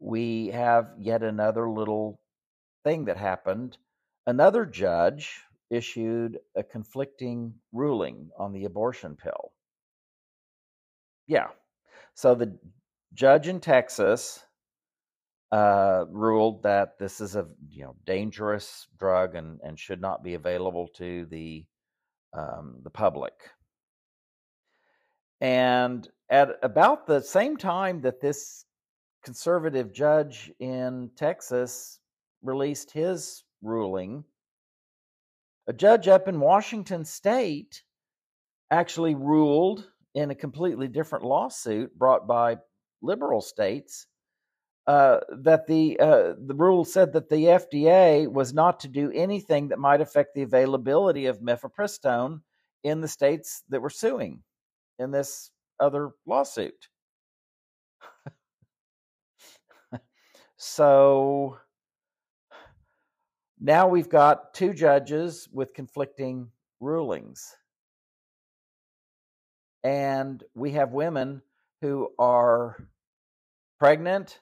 [0.00, 2.20] we have yet another little
[2.82, 3.78] thing that happened.
[4.26, 5.40] Another judge
[5.70, 9.52] issued a conflicting ruling on the abortion pill.
[11.28, 11.48] Yeah.
[12.14, 12.58] So the
[13.14, 14.44] judge in Texas
[15.52, 20.34] uh, ruled that this is a you know dangerous drug and, and should not be
[20.34, 21.64] available to the
[22.36, 23.34] um, the public.
[25.44, 28.64] And at about the same time that this
[29.22, 32.00] conservative judge in Texas
[32.42, 34.24] released his ruling,
[35.66, 37.82] a judge up in Washington state
[38.70, 42.56] actually ruled in a completely different lawsuit brought by
[43.02, 44.06] liberal states
[44.86, 49.68] uh, that the uh, the rule said that the FDA was not to do anything
[49.68, 52.40] that might affect the availability of mifepristone
[52.82, 54.42] in the states that were suing
[54.98, 56.88] in this other lawsuit.
[60.56, 61.58] so
[63.60, 67.56] now we've got two judges with conflicting rulings.
[69.82, 71.42] And we have women
[71.82, 72.88] who are
[73.78, 74.40] pregnant,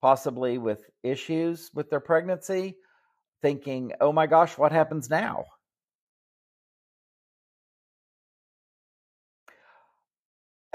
[0.00, 2.76] possibly with issues with their pregnancy,
[3.42, 5.44] thinking, oh my gosh, what happens now?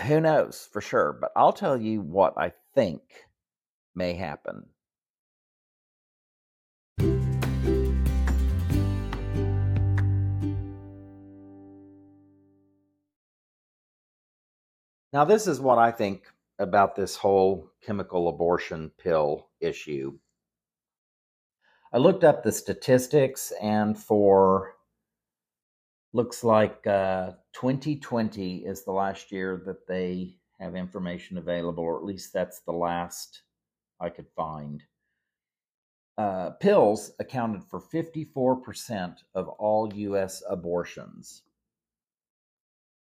[0.07, 3.01] Who knows for sure, but I'll tell you what I think
[3.93, 4.65] may happen.
[15.11, 16.23] Now, this is what I think
[16.59, 20.17] about this whole chemical abortion pill issue.
[21.91, 24.75] I looked up the statistics, and for
[26.13, 32.05] looks like uh, 2020 is the last year that they have information available, or at
[32.05, 33.43] least that's the last
[33.99, 34.83] I could find.
[36.17, 40.43] Uh, pills accounted for 54% of all U.S.
[40.49, 41.43] abortions.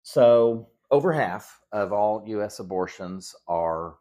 [0.04, 2.60] So, over half of all U.S.
[2.60, 3.96] abortions are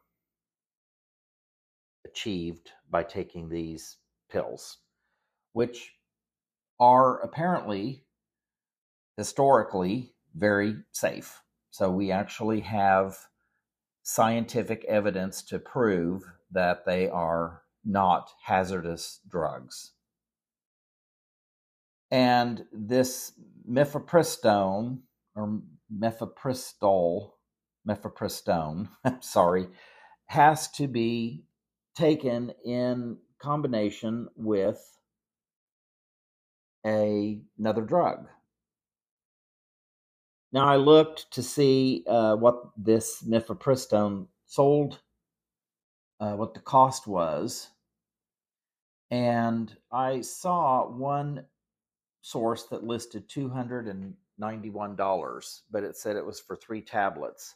[2.06, 3.98] achieved by taking these
[4.30, 4.80] pills,
[5.54, 5.94] which
[6.80, 8.04] are apparently
[9.18, 11.42] historically very safe.
[11.72, 13.18] So we actually have
[14.04, 19.94] scientific evidence to prove that they are not hazardous drugs.
[22.10, 23.32] And this
[23.70, 25.00] mifepristone
[25.36, 25.62] or
[25.94, 27.32] mifepristol,
[27.88, 28.90] mifepristone,
[29.22, 29.68] sorry,
[30.26, 31.46] has to be
[31.96, 34.82] taken in combination with
[36.86, 38.28] a, another drug.
[40.54, 45.00] Now I looked to see uh, what this mifepristone sold,
[46.20, 47.70] uh, what the cost was,
[49.10, 51.46] and I saw one
[52.22, 56.82] source that listed two hundred and ninety-one dollars, but it said it was for three
[56.82, 57.56] tablets.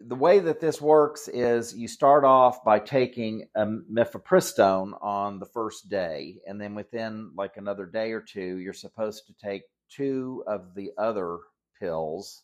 [0.00, 5.46] The way that this works is you start off by taking a mifepristone on the
[5.46, 10.44] first day, and then within like another day or two, you're supposed to take two
[10.46, 11.38] of the other
[11.80, 12.42] pills,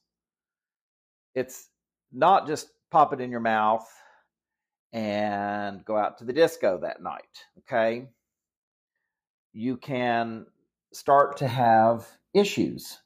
[1.35, 1.69] it's
[2.13, 3.89] not just pop it in your mouth
[4.93, 7.45] and go out to the disco that night.
[7.61, 8.09] Okay.
[9.53, 10.47] You can
[10.93, 12.99] start to have issues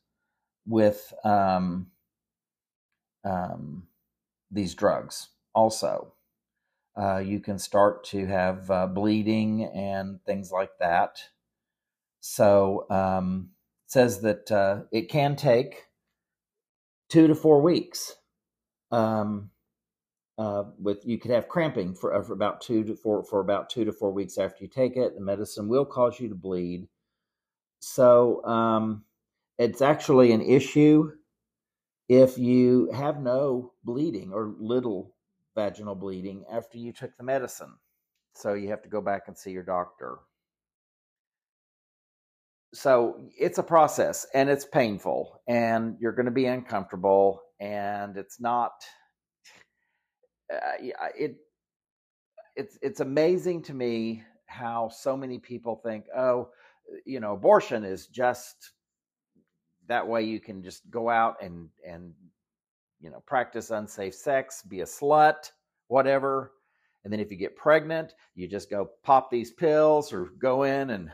[0.66, 1.88] with um,
[3.24, 3.86] um,
[4.50, 6.14] these drugs also.
[6.96, 11.18] Uh, you can start to have uh, bleeding and things like that.
[12.20, 13.50] So um,
[13.86, 15.84] says that uh, it can take
[17.08, 18.14] two to four weeks.
[18.90, 19.50] Um,
[20.36, 23.84] uh, with you could have cramping for, for about two to four for about two
[23.84, 25.14] to four weeks after you take it.
[25.14, 26.88] The medicine will cause you to bleed.
[27.78, 29.04] So um,
[29.58, 31.12] it's actually an issue
[32.08, 35.14] if you have no bleeding or little
[35.54, 37.74] vaginal bleeding after you took the medicine.
[38.34, 40.18] So you have to go back and see your doctor.
[42.74, 48.40] So it's a process and it's painful and you're going to be uncomfortable and it's
[48.40, 48.72] not
[50.52, 51.36] uh, it
[52.56, 56.48] it's it's amazing to me how so many people think oh
[57.06, 58.72] you know abortion is just
[59.86, 62.12] that way you can just go out and and
[63.00, 65.50] you know practice unsafe sex be a slut
[65.88, 66.52] whatever
[67.04, 70.90] and then if you get pregnant you just go pop these pills or go in
[70.90, 71.10] and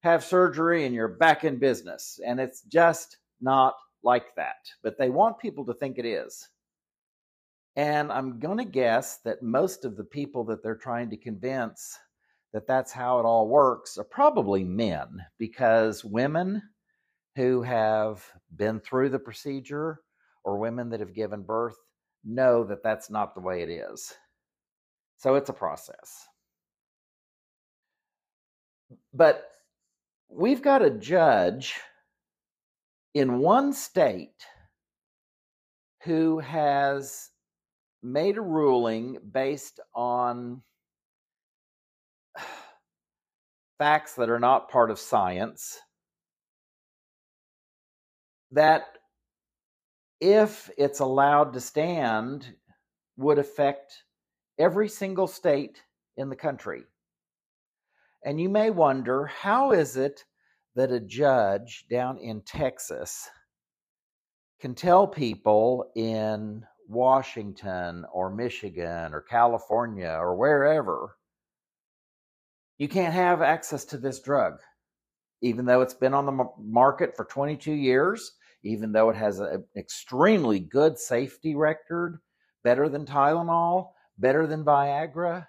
[0.00, 5.10] have surgery and you're back in business and it's just not like that but they
[5.10, 6.48] want people to think it is
[7.76, 11.98] and i'm going to guess that most of the people that they're trying to convince
[12.52, 16.62] that that's how it all works are probably men because women
[17.36, 18.24] who have
[18.56, 20.00] been through the procedure
[20.44, 21.76] or women that have given birth
[22.24, 24.12] know that that's not the way it is.
[25.16, 26.26] So it's a process.
[29.14, 29.49] But
[30.30, 31.74] we've got a judge
[33.14, 34.46] in one state
[36.04, 37.30] who has
[38.02, 40.62] made a ruling based on
[43.78, 45.78] facts that are not part of science
[48.52, 48.98] that
[50.20, 52.54] if it's allowed to stand
[53.16, 54.04] would affect
[54.58, 55.82] every single state
[56.16, 56.84] in the country.
[58.24, 60.24] And you may wonder how is it
[60.74, 63.28] that a judge down in Texas
[64.60, 71.16] can tell people in Washington or Michigan or California or wherever
[72.78, 74.58] you can't have access to this drug,
[75.42, 79.64] even though it's been on the market for 22 years even though it has an
[79.76, 82.18] extremely good safety record,
[82.62, 85.46] better than Tylenol, better than Viagra,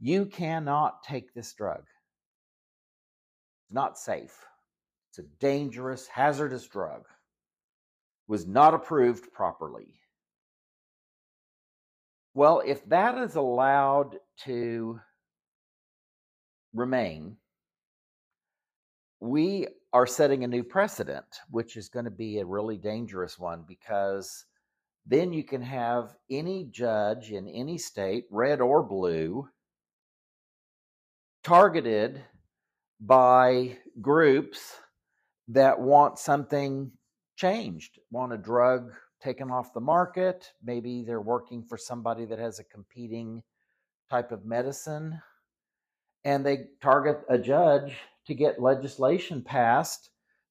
[0.00, 1.84] you cannot take this drug.
[3.72, 4.44] Not safe.
[5.10, 7.06] It's a dangerous, hazardous drug.
[8.28, 9.94] Was not approved properly.
[12.34, 15.00] Well, if that is allowed to
[16.72, 17.36] remain,
[19.20, 23.64] we are setting a new precedent, which is going to be a really dangerous one
[23.68, 24.46] because
[25.04, 29.48] then you can have any judge in any state, red or blue,
[31.42, 32.22] targeted
[33.04, 34.76] by groups
[35.48, 36.92] that want something
[37.36, 40.52] changed, want a drug taken off the market.
[40.62, 43.42] Maybe they're working for somebody that has a competing
[44.08, 45.20] type of medicine,
[46.24, 47.96] and they target a judge
[48.26, 50.10] to get legislation passed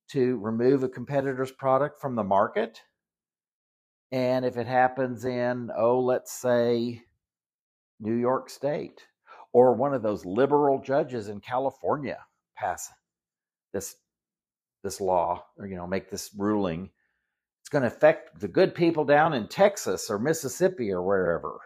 [0.09, 2.81] to remove a competitor's product from the market.
[4.11, 7.01] And if it happens in, oh, let's say
[8.01, 9.05] New York State
[9.53, 12.17] or one of those liberal judges in California
[12.61, 12.89] pass
[13.73, 13.95] this
[14.83, 16.89] this law or you know make this ruling
[17.61, 21.59] it's going to affect the good people down in Texas or Mississippi or wherever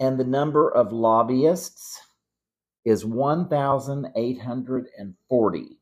[0.00, 2.00] and the number of lobbyists
[2.84, 5.78] is 1,840.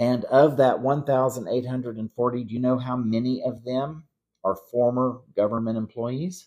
[0.00, 4.04] And of that 1,840, do you know how many of them
[4.44, 6.46] are former government employees?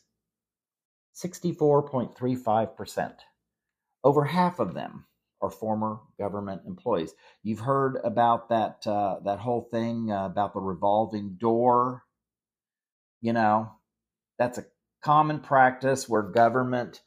[1.16, 3.14] 64.35%.
[4.03, 5.05] Over half of them
[5.41, 7.14] are former government employees.
[7.43, 12.03] You've heard about that uh, that whole thing uh, about the revolving door.
[13.22, 13.72] You know,
[14.38, 14.66] that's a
[15.03, 17.01] common practice where government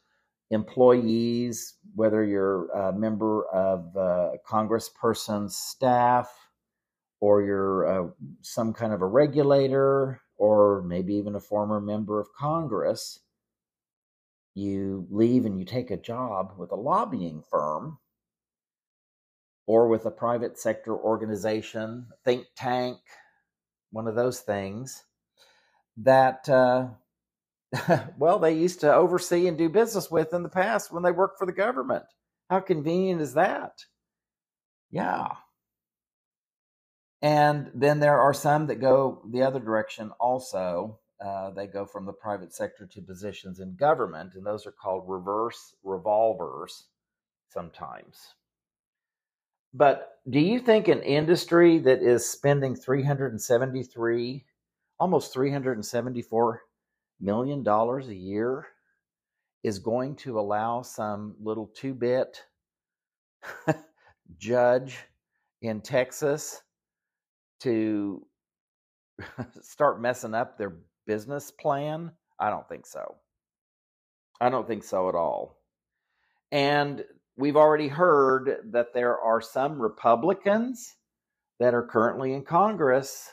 [0.51, 6.29] employees, whether you're a member of a congressperson's staff
[7.19, 8.09] or you're uh,
[8.41, 13.19] some kind of a regulator or maybe even a former member of Congress,
[14.55, 17.99] you leave and you take a job with a lobbying firm
[19.67, 22.97] or with a private sector organization, think tank,
[23.91, 25.03] one of those things
[25.97, 26.87] that uh,
[28.17, 31.39] well, they used to oversee and do business with in the past when they worked
[31.39, 32.03] for the government.
[32.49, 33.73] How convenient is that?
[34.91, 35.27] Yeah.
[37.21, 40.99] And then there are some that go the other direction also.
[41.23, 45.05] Uh, they go from the private sector to positions in government, and those are called
[45.07, 46.87] reverse revolvers
[47.49, 48.35] sometimes.
[49.73, 54.45] But do you think an industry that is spending 373,
[54.99, 56.61] almost 374
[57.21, 58.67] million dollars a year
[59.63, 62.43] is going to allow some little two bit
[64.37, 64.97] judge
[65.61, 66.61] in Texas
[67.61, 68.25] to
[69.61, 72.11] start messing up their business plan?
[72.39, 73.15] I don't think so.
[74.41, 75.57] I don't think so at all.
[76.51, 77.03] And
[77.37, 80.95] we've already heard that there are some Republicans
[81.59, 83.31] that are currently in Congress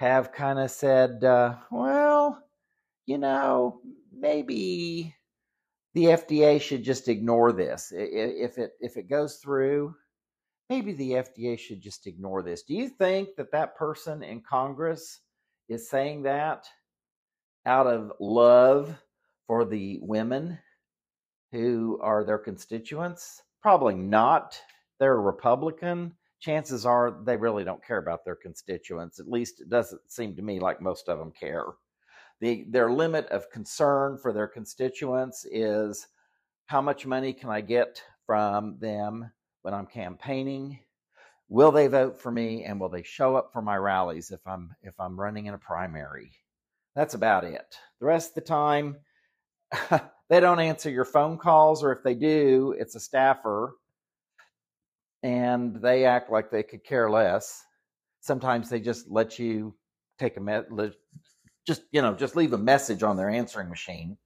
[0.00, 2.42] have kind of said, uh, well,
[3.06, 3.80] you know,
[4.12, 5.14] maybe
[5.94, 7.92] the FDA should just ignore this.
[7.94, 9.94] If it if it goes through,
[10.68, 12.62] maybe the FDA should just ignore this.
[12.62, 15.20] Do you think that that person in Congress
[15.68, 16.66] is saying that
[17.66, 18.96] out of love
[19.46, 20.58] for the women
[21.52, 23.42] who are their constituents?
[23.62, 24.60] Probably not.
[24.98, 26.14] They're a Republican.
[26.40, 29.18] Chances are they really don't care about their constituents.
[29.18, 31.64] At least it doesn't seem to me like most of them care.
[32.40, 36.06] The, their limit of concern for their constituents is
[36.66, 39.30] how much money can I get from them
[39.62, 40.78] when I'm campaigning?
[41.48, 44.74] Will they vote for me and will they show up for my rallies if I'm
[44.82, 46.30] if I'm running in a primary?
[46.98, 47.76] That's about it.
[48.00, 48.96] The rest of the time
[50.28, 53.76] they don't answer your phone calls or if they do, it's a staffer
[55.22, 57.62] and they act like they could care less.
[58.20, 59.76] Sometimes they just let you
[60.18, 60.94] take a message,
[61.64, 64.16] just you know just leave a message on their answering machine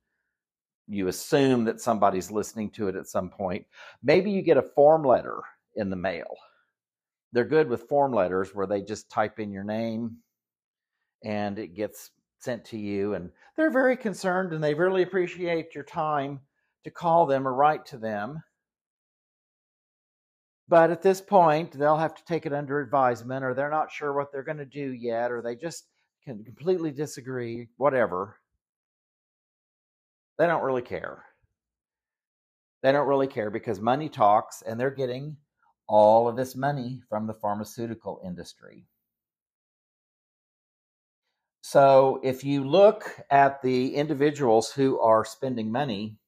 [0.89, 3.67] you assume that somebody's listening to it at some point
[4.03, 5.41] maybe you get a form letter
[5.77, 6.35] in the mail
[7.33, 10.17] they're good with form letters where they just type in your name
[11.25, 12.11] and it gets
[12.43, 16.41] sent to you and they're very concerned and they really appreciate your time
[16.85, 18.43] to call them or write to them
[20.69, 24.13] but at this point they'll have to take it under advisement or they're not sure
[24.13, 25.85] what they're going to do yet or they just
[26.25, 28.39] can completely disagree, whatever.
[30.39, 31.25] They don't really care.
[32.83, 35.37] They don't really care because money talks and they're getting
[35.89, 38.87] all of this money from the pharmaceutical industry.
[41.63, 46.19] So if you look at the individuals who are spending money,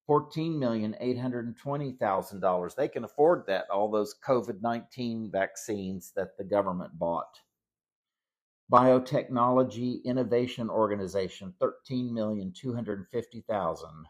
[0.09, 2.75] $14,820,000.
[2.75, 7.39] They can afford that, all those COVID 19 vaccines that the government bought.
[8.71, 14.03] Biotechnology Innovation Organization, $13,250,000.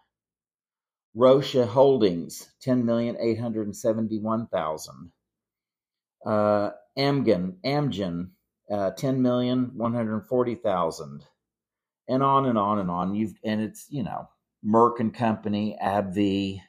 [1.15, 5.11] Roche Holdings, 10,871,000.
[6.25, 8.29] Uh, Amgen, Amgen,
[8.71, 11.25] uh, 10 million, 140,000
[12.07, 13.15] and on and on and on.
[13.15, 14.29] You've, and it's, you know,
[14.65, 16.61] Merck and Company, AbbVie,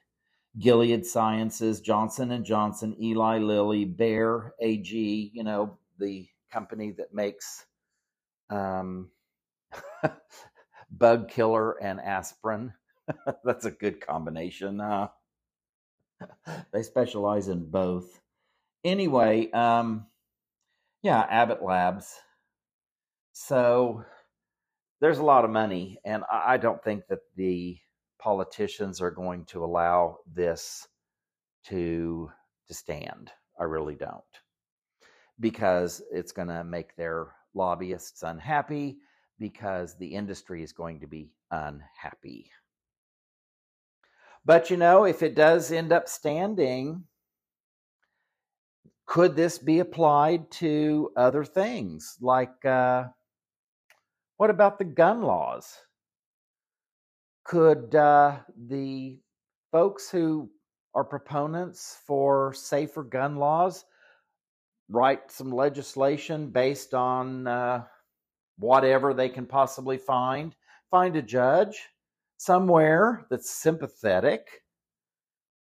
[0.58, 7.64] Gilead Sciences, Johnson and Johnson, Eli Lilly, Bayer AG, you know, the company that makes
[8.50, 9.10] um,
[10.90, 12.72] bug killer and aspirin.
[13.44, 14.80] That's a good combination.
[14.80, 15.08] Uh,
[16.72, 18.20] they specialize in both.
[18.84, 20.06] Anyway, um,
[21.02, 22.14] yeah, Abbott Labs.
[23.32, 24.04] So
[25.00, 27.78] there's a lot of money, and I don't think that the
[28.18, 30.86] politicians are going to allow this
[31.66, 32.30] to
[32.68, 33.30] to stand.
[33.58, 34.22] I really don't.
[35.40, 38.98] Because it's going to make their lobbyists unhappy
[39.38, 42.50] because the industry is going to be unhappy.
[44.44, 47.04] But you know, if it does end up standing,
[49.06, 52.16] could this be applied to other things?
[52.20, 53.04] Like, uh,
[54.36, 55.78] what about the gun laws?
[57.44, 58.38] Could uh,
[58.68, 59.18] the
[59.72, 60.50] folks who
[60.94, 63.84] are proponents for safer gun laws
[64.88, 67.84] write some legislation based on uh,
[68.58, 70.54] whatever they can possibly find?
[70.90, 71.88] Find a judge
[72.44, 74.62] somewhere that's sympathetic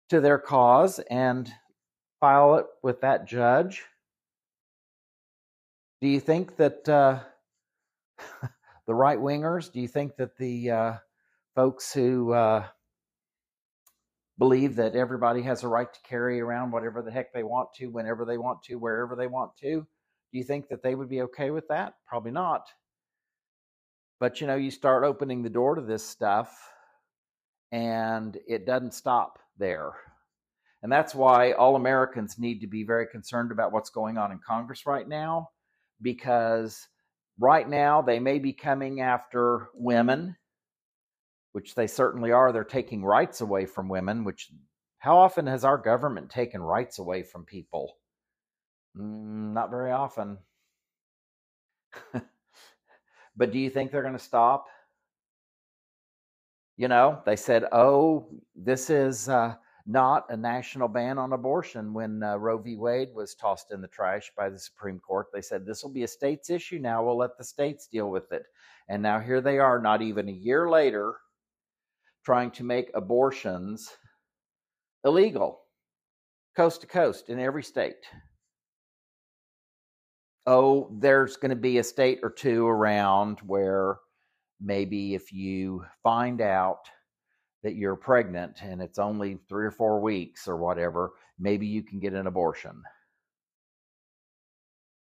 [0.09, 1.49] to their cause and
[2.19, 3.84] file it with that judge.
[6.01, 7.19] Do you think that uh,
[8.88, 10.93] the right wingers, do you think that the uh,
[11.55, 12.65] folks who uh,
[14.38, 17.88] believe that everybody has a right to carry around whatever the heck they want to,
[17.88, 19.88] whenever they want to, wherever they want to,
[20.32, 21.93] do you think that they would be okay with that?
[22.05, 22.67] Probably not.
[24.20, 26.72] But you know, you start opening the door to this stuff
[27.72, 29.93] and it doesn't stop there.
[30.84, 34.39] And that's why all Americans need to be very concerned about what's going on in
[34.45, 35.49] Congress right now,
[36.01, 36.88] because
[37.39, 40.36] right now they may be coming after women,
[41.53, 42.51] which they certainly are.
[42.51, 44.51] They're taking rights away from women, which
[44.99, 47.97] how often has our government taken rights away from people?
[48.97, 50.38] Mm, not very often.
[53.36, 54.67] but do you think they're going to stop?
[56.77, 59.29] You know, they said, oh, this is.
[59.29, 59.55] Uh,
[59.86, 62.75] not a national ban on abortion when uh, Roe v.
[62.75, 65.27] Wade was tossed in the trash by the Supreme Court.
[65.31, 67.03] They said this will be a state's issue now.
[67.03, 68.43] We'll let the states deal with it.
[68.89, 71.15] And now here they are, not even a year later,
[72.23, 73.91] trying to make abortions
[75.03, 75.61] illegal,
[76.55, 78.03] coast to coast in every state.
[80.48, 83.98] Oh, there's going to be a state or two around where
[84.62, 86.88] maybe if you find out
[87.64, 92.00] that you're pregnant and it's only three or four weeks or whatever, maybe you can
[92.00, 92.84] get an abortion.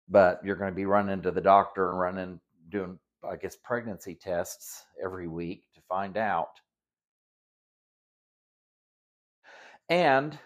[0.09, 2.39] But you're going to be running to the doctor and running,
[2.69, 6.59] doing, I guess, pregnancy tests every week to find out.
[9.89, 10.37] And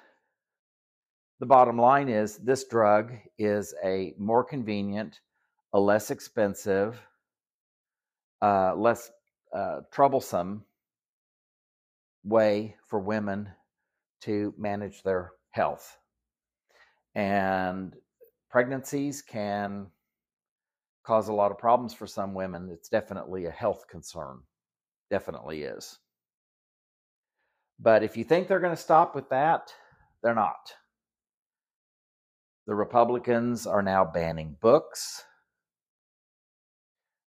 [1.39, 5.21] the bottom line is this drug is a more convenient,
[5.73, 6.99] a less expensive,
[8.41, 9.11] uh, less
[9.53, 10.63] uh, troublesome
[12.25, 13.49] way for women
[14.21, 15.97] to manage their health.
[17.15, 17.95] And
[18.49, 19.87] pregnancies can
[21.05, 22.69] cause a lot of problems for some women.
[22.69, 24.39] It's definitely a health concern.
[25.09, 25.99] Definitely is.
[27.79, 29.73] But if you think they're going to stop with that,
[30.21, 30.73] they're not.
[32.69, 35.23] The Republicans are now banning books.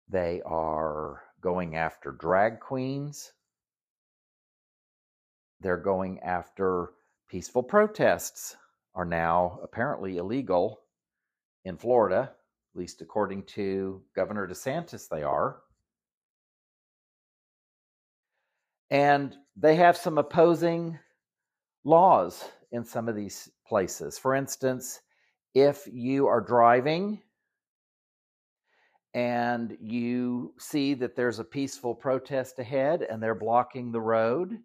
[0.07, 3.33] They are going after drag queens.
[5.59, 6.91] They're going after
[7.27, 8.55] peaceful protests
[8.93, 10.81] are now apparently illegal
[11.65, 12.33] in Florida,
[12.75, 15.63] at least according to Governor DeSantis, they are.
[18.91, 20.99] And they have some opposing
[21.83, 24.19] laws in some of these places.
[24.19, 25.01] For instance,
[25.53, 27.21] if you are driving
[29.13, 34.57] and you see that there's a peaceful protest ahead and they're blocking the road,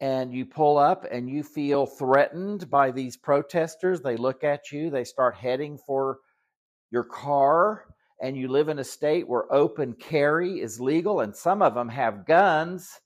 [0.00, 4.90] and you pull up and you feel threatened by these protesters, they look at you,
[4.90, 6.18] they start heading for
[6.90, 7.86] your car,
[8.22, 11.88] and you live in a state where open carry is legal, and some of them
[11.88, 13.00] have guns.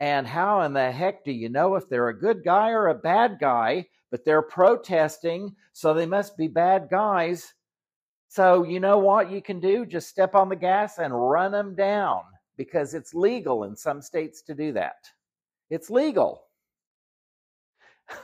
[0.00, 2.94] And how in the heck do you know if they're a good guy or a
[2.94, 3.86] bad guy?
[4.10, 7.54] But they're protesting, so they must be bad guys.
[8.28, 9.86] So, you know what you can do?
[9.86, 12.22] Just step on the gas and run them down
[12.56, 14.96] because it's legal in some states to do that.
[15.70, 16.44] It's legal.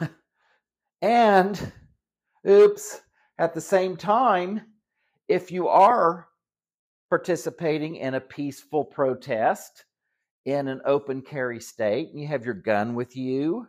[1.03, 1.73] and
[2.47, 3.01] Oops.
[3.39, 4.61] At the same time,
[5.29, 6.29] if you are
[7.09, 9.87] participating in a peaceful protest
[10.45, 13.67] in an open carry state and you have your gun with you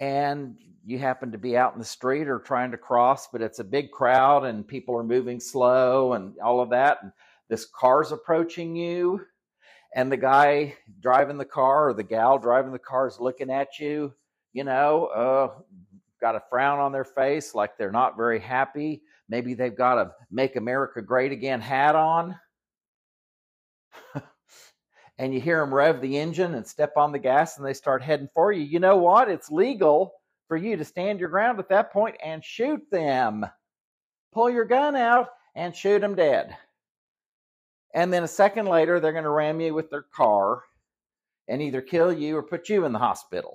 [0.00, 3.58] and you happen to be out in the street or trying to cross, but it's
[3.58, 7.12] a big crowd and people are moving slow and all of that, and
[7.48, 9.20] this car's approaching you,
[9.94, 13.78] and the guy driving the car or the gal driving the car is looking at
[13.78, 14.12] you,
[14.52, 15.60] you know, uh,
[16.20, 19.02] got a frown on their face like they're not very happy.
[19.28, 22.38] Maybe they've got a Make America Great Again hat on.
[25.18, 28.02] And you hear them rev the engine and step on the gas and they start
[28.02, 28.62] heading for you.
[28.62, 29.28] You know what?
[29.28, 30.14] It's legal
[30.46, 33.44] for you to stand your ground at that point and shoot them.
[34.32, 36.56] Pull your gun out and shoot them dead.
[37.94, 40.62] And then a second later, they're going to ram you with their car
[41.48, 43.54] and either kill you or put you in the hospital.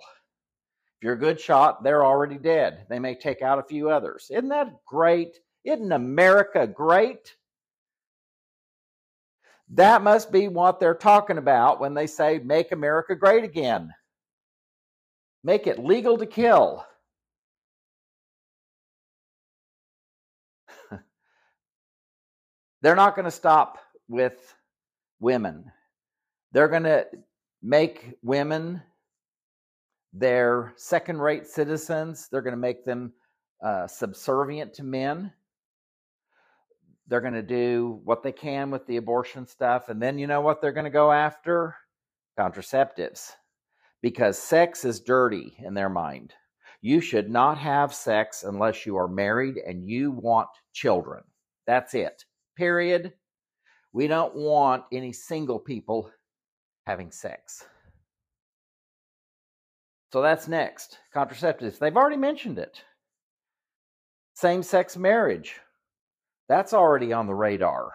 [0.97, 2.87] If you're a good shot, they're already dead.
[2.89, 4.27] They may take out a few others.
[4.31, 5.39] Isn't that great?
[5.63, 7.35] Isn't America great?
[9.69, 13.93] That must be what they're talking about when they say, make America great again.
[15.43, 16.85] Make it legal to kill.
[22.81, 24.55] they're not going to stop with
[25.19, 25.71] women.
[26.51, 27.07] They're going to
[27.61, 28.81] make women
[30.13, 32.27] their second rate citizens.
[32.29, 33.11] They're going to make them
[33.63, 35.31] uh, subservient to men.
[37.07, 39.89] They're going to do what they can with the abortion stuff.
[39.89, 41.75] And then you know what they're going to go after?
[42.39, 43.31] Contraceptives.
[44.01, 46.33] Because sex is dirty in their mind.
[46.81, 51.23] You should not have sex unless you are married and you want children.
[51.65, 52.25] That's it.
[52.57, 53.13] Period.
[53.93, 56.11] We don't want any single people
[56.85, 57.65] having sex.
[60.11, 60.99] So that's next.
[61.15, 61.79] Contraceptives.
[61.79, 62.83] They've already mentioned it.
[64.35, 65.55] Same sex marriage.
[66.49, 67.91] That's already on the radar.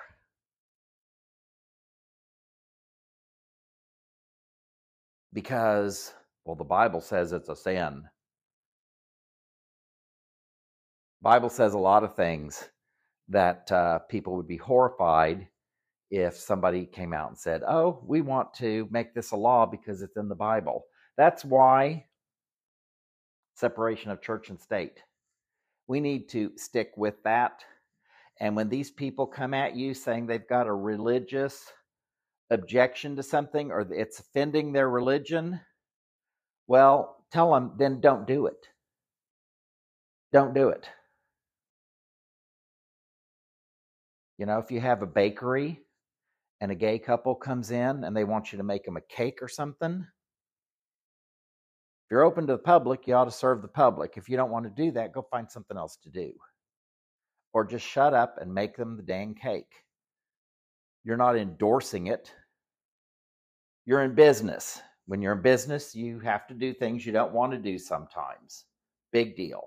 [5.32, 6.12] Because,
[6.44, 8.05] well, the Bible says it's a sin.
[11.20, 12.68] Bible says a lot of things
[13.28, 15.49] that uh, people would be horrified
[16.11, 20.01] if somebody came out and said, "Oh, we want to make this a law because
[20.03, 20.84] it's in the Bible."
[21.16, 22.07] That's why
[23.55, 25.03] separation of church and state.
[25.88, 27.64] We need to stick with that
[28.41, 31.72] and when these people come at you saying they've got a religious
[32.51, 35.61] objection to something or it's offending their religion,
[36.66, 38.68] well, tell them then don't do it.
[40.32, 40.89] Don't do it.
[44.39, 45.80] You know, if you have a bakery
[46.61, 49.41] and a gay couple comes in and they want you to make them a cake
[49.43, 50.07] or something,
[52.05, 54.16] if you're open to the public, you ought to serve the public.
[54.16, 56.32] If you don't want to do that, go find something else to do
[57.53, 59.84] or just shut up and make them the dang cake.
[61.05, 62.32] You're not endorsing it.
[63.86, 64.80] You're in business.
[65.07, 68.64] When you're in business, you have to do things you don't want to do sometimes.
[69.12, 69.64] Big deal.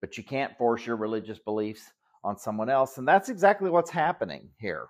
[0.00, 1.92] But you can't force your religious beliefs
[2.24, 2.96] on someone else.
[2.96, 4.86] And that's exactly what's happening here.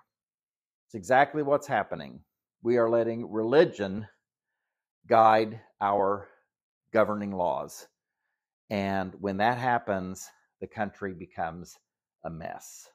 [0.87, 2.21] It's exactly what's happening.
[2.63, 4.07] We are letting religion
[5.07, 6.29] guide our
[6.93, 7.87] governing laws.
[8.71, 10.29] And when that happens,
[10.61, 11.77] the country becomes
[12.23, 12.87] a mess.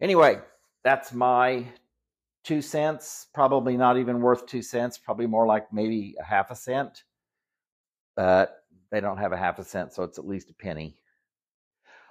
[0.00, 0.40] Anyway,
[0.82, 1.64] that's my
[2.42, 3.28] two cents.
[3.32, 7.04] Probably not even worth two cents, probably more like maybe a half a cent.
[8.16, 8.56] But
[8.90, 10.98] they don't have a half a cent, so it's at least a penny.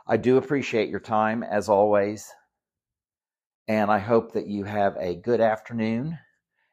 [0.07, 2.31] I do appreciate your time as always.
[3.67, 6.17] And I hope that you have a good afternoon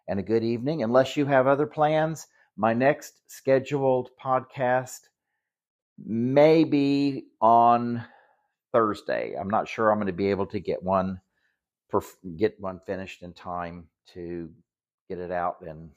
[0.07, 0.85] and a good evening.
[0.85, 5.01] Unless you have other plans, my next scheduled podcast
[6.05, 8.05] may be on
[8.73, 9.35] Thursday.
[9.39, 11.21] I'm not sure I'm going to be able to get one
[12.37, 14.49] get one finished in time to
[15.09, 15.91] get it out and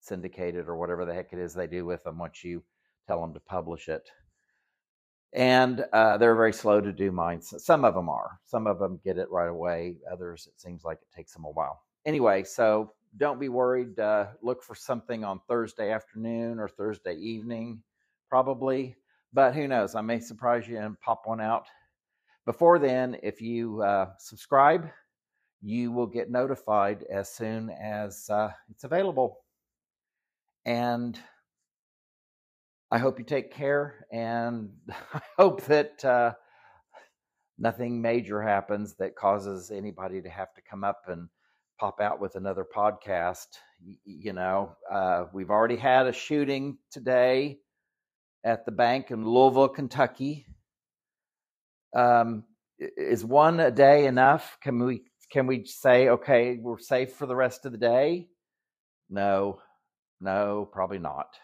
[0.00, 2.62] syndicate it or whatever the heck it is they do with them once you
[3.06, 4.10] tell them to publish it.
[5.32, 7.40] And uh, they're very slow to do mine.
[7.40, 8.38] Some of them are.
[8.44, 9.96] Some of them get it right away.
[10.12, 11.80] Others, it seems like it takes them a while.
[12.04, 13.98] Anyway, so don't be worried.
[13.98, 17.82] Uh, look for something on Thursday afternoon or Thursday evening,
[18.28, 18.96] probably.
[19.32, 19.94] But who knows?
[19.94, 21.66] I may surprise you and pop one out.
[22.44, 24.88] Before then, if you uh, subscribe,
[25.62, 29.38] you will get notified as soon as uh, it's available.
[30.64, 31.18] And
[32.90, 34.70] I hope you take care, and
[35.14, 36.32] I hope that uh,
[37.58, 41.28] nothing major happens that causes anybody to have to come up and
[41.82, 43.48] pop out with another podcast.
[44.04, 47.58] You know, uh, we've already had a shooting today
[48.44, 50.46] at the bank in Louisville, Kentucky.
[51.92, 52.44] Um,
[52.78, 54.58] is one a day enough?
[54.62, 55.02] Can we
[55.32, 58.28] can we say okay, we're safe for the rest of the day?
[59.10, 59.58] No,
[60.20, 61.34] no, probably not.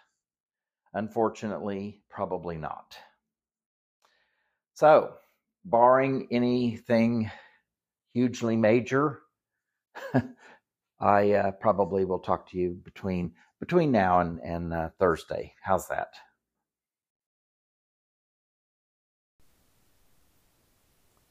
[0.94, 2.96] Unfortunately, probably not.
[4.74, 5.14] So,
[5.64, 7.28] barring anything
[8.14, 9.22] hugely major,
[11.00, 15.54] I uh, probably will talk to you between between now and, and uh, Thursday.
[15.62, 16.14] How's that?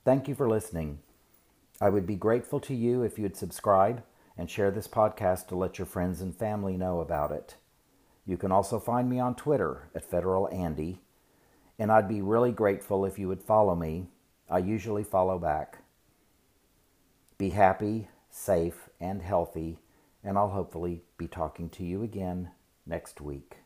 [0.04, 1.00] Thank you for listening.
[1.82, 4.04] I would be grateful to you if you'd subscribe
[4.38, 7.56] and share this podcast to let your friends and family know about it.
[8.26, 11.02] You can also find me on Twitter at Federal Andy,
[11.80, 14.08] and I'd be really grateful if you would follow me.
[14.50, 15.80] I usually follow back.
[17.38, 18.08] Be happy,
[18.38, 19.80] safe, and healthy,
[20.24, 22.52] and I'll hopefully be talking to you again
[22.86, 23.58] next week.